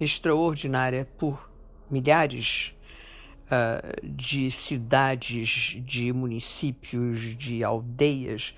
extraordinária 0.00 1.06
por 1.16 1.48
milhares 1.88 2.74
uh, 3.50 4.06
de 4.06 4.50
cidades, 4.50 5.76
de 5.84 6.12
municípios, 6.12 7.36
de 7.36 7.64
aldeias, 7.64 8.54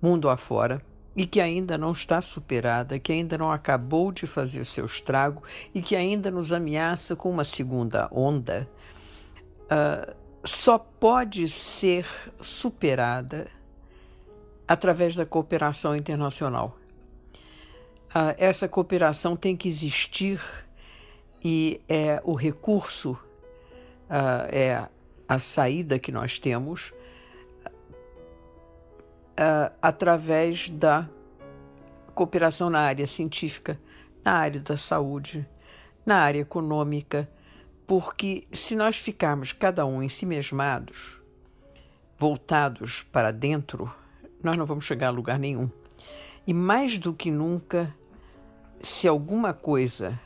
mundo 0.00 0.28
afora, 0.28 0.80
e 1.16 1.26
que 1.26 1.40
ainda 1.40 1.76
não 1.76 1.90
está 1.90 2.20
superada, 2.20 2.98
que 2.98 3.12
ainda 3.12 3.36
não 3.36 3.50
acabou 3.50 4.12
de 4.12 4.26
fazer 4.26 4.64
seu 4.64 4.84
estrago 4.84 5.42
e 5.74 5.82
que 5.82 5.96
ainda 5.96 6.30
nos 6.30 6.52
ameaça 6.52 7.16
com 7.16 7.28
uma 7.28 7.42
segunda 7.42 8.08
onda, 8.12 8.68
uh, 9.64 10.14
só 10.44 10.78
pode 10.78 11.48
ser 11.48 12.06
superada 12.40 13.48
através 14.66 15.16
da 15.16 15.26
cooperação 15.26 15.96
internacional. 15.96 16.78
Uh, 18.10 18.32
essa 18.38 18.68
cooperação 18.68 19.36
tem 19.36 19.56
que 19.56 19.68
existir 19.68 20.40
e 21.42 21.80
é 21.88 22.20
o 22.24 22.34
recurso 22.34 23.18
uh, 24.08 24.48
é 24.50 24.88
a 25.28 25.38
saída 25.38 25.98
que 25.98 26.10
nós 26.10 26.38
temos 26.38 26.92
uh, 29.38 29.72
através 29.80 30.68
da 30.70 31.08
cooperação 32.14 32.68
na 32.68 32.80
área 32.80 33.06
científica, 33.06 33.78
na 34.24 34.32
área 34.32 34.60
da 34.60 34.76
saúde, 34.76 35.46
na 36.04 36.16
área 36.16 36.40
econômica, 36.40 37.28
porque 37.86 38.46
se 38.52 38.74
nós 38.74 38.96
ficarmos 38.96 39.52
cada 39.52 39.86
um 39.86 40.02
em 40.02 40.08
si 40.08 40.26
mesmados, 40.26 41.20
voltados 42.18 43.02
para 43.02 43.30
dentro, 43.30 43.92
nós 44.42 44.56
não 44.56 44.66
vamos 44.66 44.84
chegar 44.84 45.08
a 45.08 45.10
lugar 45.10 45.38
nenhum. 45.38 45.70
E 46.46 46.52
mais 46.52 46.98
do 46.98 47.14
que 47.14 47.30
nunca, 47.30 47.94
se 48.82 49.06
alguma 49.06 49.52
coisa 49.52 50.18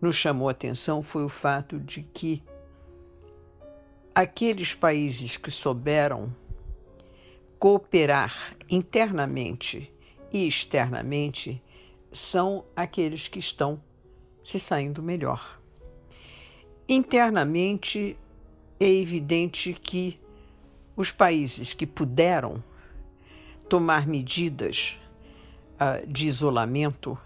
nos 0.00 0.16
chamou 0.16 0.48
a 0.48 0.52
atenção 0.52 1.02
foi 1.02 1.24
o 1.24 1.28
fato 1.28 1.78
de 1.78 2.02
que 2.02 2.42
aqueles 4.14 4.74
países 4.74 5.36
que 5.36 5.50
souberam 5.50 6.34
cooperar 7.58 8.56
internamente 8.70 9.92
e 10.32 10.46
externamente 10.46 11.62
são 12.10 12.64
aqueles 12.74 13.28
que 13.28 13.38
estão 13.38 13.80
se 14.44 14.58
saindo 14.58 15.02
melhor. 15.02 15.60
Internamente, 16.88 18.18
é 18.78 18.90
evidente 18.90 19.72
que 19.72 20.20
os 20.96 21.12
países 21.12 21.72
que 21.72 21.86
puderam 21.86 22.62
tomar 23.68 24.06
medidas 24.06 24.98
uh, 25.74 26.06
de 26.06 26.26
isolamento 26.26 27.18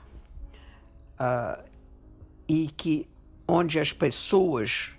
uh, 1.19 1.65
e 2.49 2.69
que 2.69 3.09
onde 3.49 3.81
as 3.81 3.93
pessoas 3.93 4.97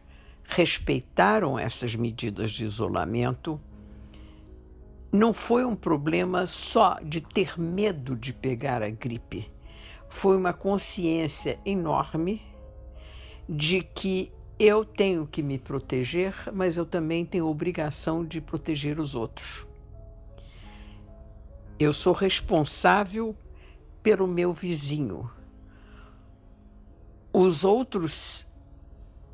respeitaram 0.47 1.59
essas 1.59 1.93
medidas 1.93 2.51
de 2.51 2.63
isolamento, 2.63 3.59
não 5.11 5.33
foi 5.33 5.65
um 5.65 5.75
problema 5.75 6.47
só 6.47 6.95
de 7.03 7.19
ter 7.19 7.59
medo 7.59 8.15
de 8.15 8.33
pegar 8.33 8.81
a 8.81 8.89
gripe. 8.89 9.51
Foi 10.09 10.37
uma 10.37 10.53
consciência 10.53 11.59
enorme 11.65 12.41
de 13.47 13.81
que 13.81 14.31
eu 14.57 14.85
tenho 14.85 15.27
que 15.27 15.43
me 15.43 15.59
proteger, 15.59 16.33
mas 16.53 16.77
eu 16.77 16.85
também 16.85 17.25
tenho 17.25 17.47
obrigação 17.47 18.25
de 18.25 18.39
proteger 18.39 18.99
os 18.99 19.15
outros. 19.15 19.67
Eu 21.77 21.93
sou 21.93 22.13
responsável 22.13 23.35
pelo 24.01 24.25
meu 24.25 24.51
vizinho. 24.53 25.29
Os 27.31 27.63
outros 27.63 28.46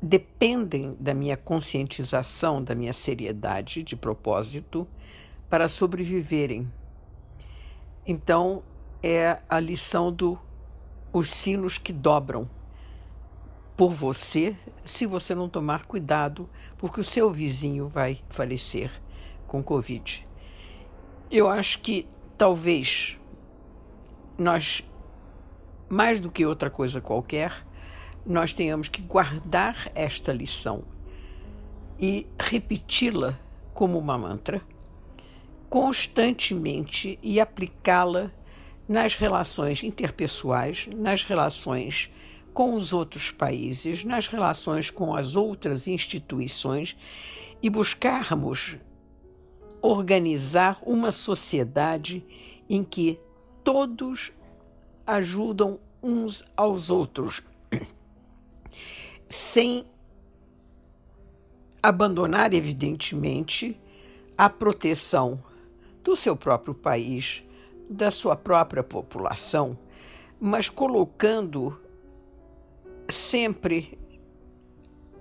dependem 0.04 0.94
da 1.00 1.14
minha 1.14 1.34
conscientização, 1.34 2.62
da 2.62 2.74
minha 2.74 2.92
seriedade 2.92 3.82
de 3.82 3.96
propósito 3.96 4.86
para 5.48 5.66
sobreviverem. 5.66 6.70
Então, 8.06 8.62
é 9.02 9.38
a 9.48 9.58
lição 9.58 10.12
do 10.12 10.38
os 11.10 11.28
sinos 11.28 11.78
que 11.78 11.92
dobram 11.92 12.50
por 13.76 13.90
você 13.92 14.54
se 14.84 15.06
você 15.06 15.34
não 15.34 15.48
tomar 15.48 15.86
cuidado, 15.86 16.50
porque 16.76 17.00
o 17.00 17.04
seu 17.04 17.30
vizinho 17.30 17.88
vai 17.88 18.20
falecer 18.28 18.90
com 19.46 19.62
Covid. 19.62 20.28
Eu 21.30 21.48
acho 21.48 21.78
que 21.78 22.06
talvez 22.36 23.18
nós, 24.36 24.84
mais 25.88 26.20
do 26.20 26.30
que 26.30 26.44
outra 26.44 26.68
coisa 26.68 27.00
qualquer, 27.00 27.64
nós 28.26 28.54
tenhamos 28.54 28.88
que 28.88 29.02
guardar 29.02 29.90
esta 29.94 30.32
lição 30.32 30.84
e 31.98 32.26
repeti-la 32.38 33.38
como 33.72 33.98
uma 33.98 34.16
mantra 34.16 34.62
constantemente 35.68 37.18
e 37.22 37.40
aplicá-la 37.40 38.30
nas 38.88 39.16
relações 39.16 39.82
interpessoais, 39.82 40.88
nas 40.94 41.24
relações 41.24 42.10
com 42.52 42.74
os 42.74 42.92
outros 42.92 43.30
países, 43.32 44.04
nas 44.04 44.28
relações 44.28 44.90
com 44.90 45.16
as 45.16 45.34
outras 45.34 45.88
instituições 45.88 46.96
e 47.60 47.68
buscarmos 47.68 48.76
organizar 49.82 50.78
uma 50.86 51.10
sociedade 51.10 52.24
em 52.70 52.84
que 52.84 53.18
todos 53.64 54.32
ajudam 55.06 55.80
uns 56.02 56.44
aos 56.56 56.90
outros 56.90 57.42
sem 59.28 59.86
abandonar, 61.82 62.54
evidentemente, 62.54 63.78
a 64.36 64.48
proteção 64.48 65.42
do 66.02 66.16
seu 66.16 66.36
próprio 66.36 66.74
país, 66.74 67.44
da 67.88 68.10
sua 68.10 68.36
própria 68.36 68.82
população, 68.82 69.78
mas 70.40 70.68
colocando 70.68 71.78
sempre 73.08 73.98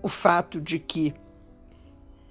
o 0.02 0.08
fato 0.08 0.60
de 0.60 0.80
que 0.80 1.14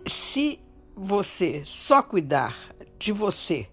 se 0.07 0.59
você 0.95 1.65
só 1.65 2.03
cuidar 2.03 2.57
de 2.99 3.13
você 3.13 3.69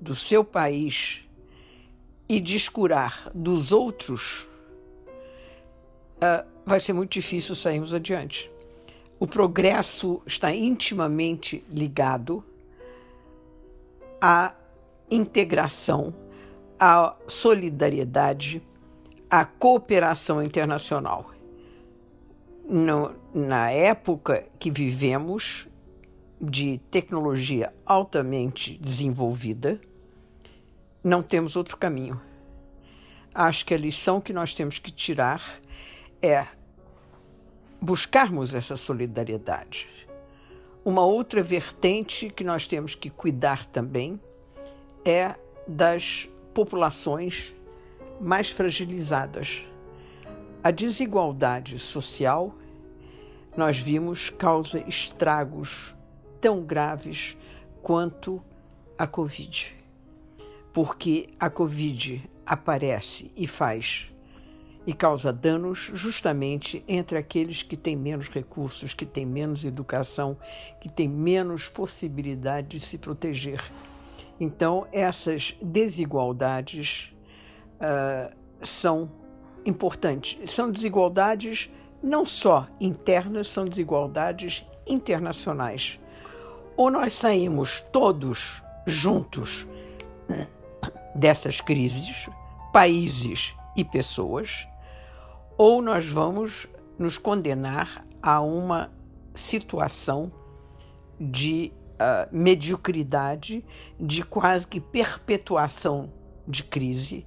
do 0.00 0.14
seu 0.14 0.44
país 0.44 1.28
e 2.28 2.40
descurar 2.40 3.30
dos 3.34 3.72
outros, 3.72 4.48
uh, 6.16 6.46
vai 6.70 6.78
ser 6.78 6.92
muito 6.92 7.10
difícil 7.10 7.56
sairmos 7.56 7.92
adiante. 7.92 8.48
O 9.18 9.26
progresso 9.26 10.22
está 10.24 10.54
intimamente 10.54 11.64
ligado 11.68 12.44
à 14.20 14.54
integração, 15.10 16.14
à 16.78 17.16
solidariedade, 17.26 18.62
à 19.28 19.44
cooperação 19.44 20.40
internacional. 20.40 21.32
No, 22.64 23.16
na 23.34 23.72
época 23.72 24.46
que 24.56 24.70
vivemos, 24.70 25.68
de 26.40 26.78
tecnologia 26.88 27.74
altamente 27.84 28.78
desenvolvida, 28.78 29.80
não 31.02 31.20
temos 31.20 31.56
outro 31.56 31.76
caminho. 31.76 32.20
Acho 33.34 33.66
que 33.66 33.74
a 33.74 33.78
lição 33.78 34.20
que 34.20 34.32
nós 34.32 34.54
temos 34.54 34.78
que 34.78 34.92
tirar 34.92 35.42
é 36.22 36.46
buscarmos 37.80 38.54
essa 38.54 38.76
solidariedade. 38.76 39.88
Uma 40.84 41.04
outra 41.04 41.42
vertente 41.42 42.30
que 42.30 42.44
nós 42.44 42.66
temos 42.66 42.94
que 42.94 43.10
cuidar 43.10 43.66
também 43.66 44.20
é 45.04 45.34
das 45.66 46.28
populações 46.52 47.54
mais 48.20 48.50
fragilizadas. 48.50 49.64
A 50.62 50.70
desigualdade 50.70 51.78
social, 51.78 52.54
nós 53.56 53.78
vimos, 53.78 54.28
causa 54.28 54.80
estragos 54.86 55.94
tão 56.40 56.62
graves 56.62 57.36
quanto 57.82 58.42
a 58.98 59.06
Covid. 59.06 59.74
Porque 60.72 61.30
a 61.38 61.48
Covid 61.48 62.28
aparece 62.44 63.30
e 63.36 63.46
faz 63.46 64.12
e 64.90 64.92
causa 64.92 65.32
danos 65.32 65.88
justamente 65.94 66.82
entre 66.88 67.16
aqueles 67.16 67.62
que 67.62 67.76
têm 67.76 67.94
menos 67.94 68.28
recursos, 68.28 68.92
que 68.92 69.06
têm 69.06 69.24
menos 69.24 69.64
educação, 69.64 70.36
que 70.80 70.88
têm 70.88 71.06
menos 71.08 71.68
possibilidade 71.68 72.66
de 72.66 72.80
se 72.80 72.98
proteger. 72.98 73.62
Então, 74.40 74.88
essas 74.90 75.54
desigualdades 75.62 77.14
uh, 77.76 78.34
são 78.60 79.08
importantes. 79.64 80.50
São 80.50 80.68
desigualdades 80.72 81.70
não 82.02 82.24
só 82.24 82.66
internas, 82.80 83.46
são 83.46 83.66
desigualdades 83.66 84.66
internacionais 84.84 86.00
ou 86.76 86.90
nós 86.90 87.12
saímos 87.12 87.80
todos 87.92 88.60
juntos 88.86 89.68
né, 90.28 90.48
dessas 91.14 91.60
crises, 91.60 92.28
países 92.72 93.54
e 93.76 93.84
pessoas, 93.84 94.66
ou 95.62 95.82
nós 95.82 96.06
vamos 96.06 96.66
nos 96.98 97.18
condenar 97.18 98.02
a 98.22 98.40
uma 98.40 98.90
situação 99.34 100.32
de 101.20 101.70
uh, 101.96 102.34
mediocridade, 102.34 103.62
de 104.00 104.22
quase 104.22 104.66
que 104.66 104.80
perpetuação 104.80 106.10
de 106.48 106.64
crise, 106.64 107.26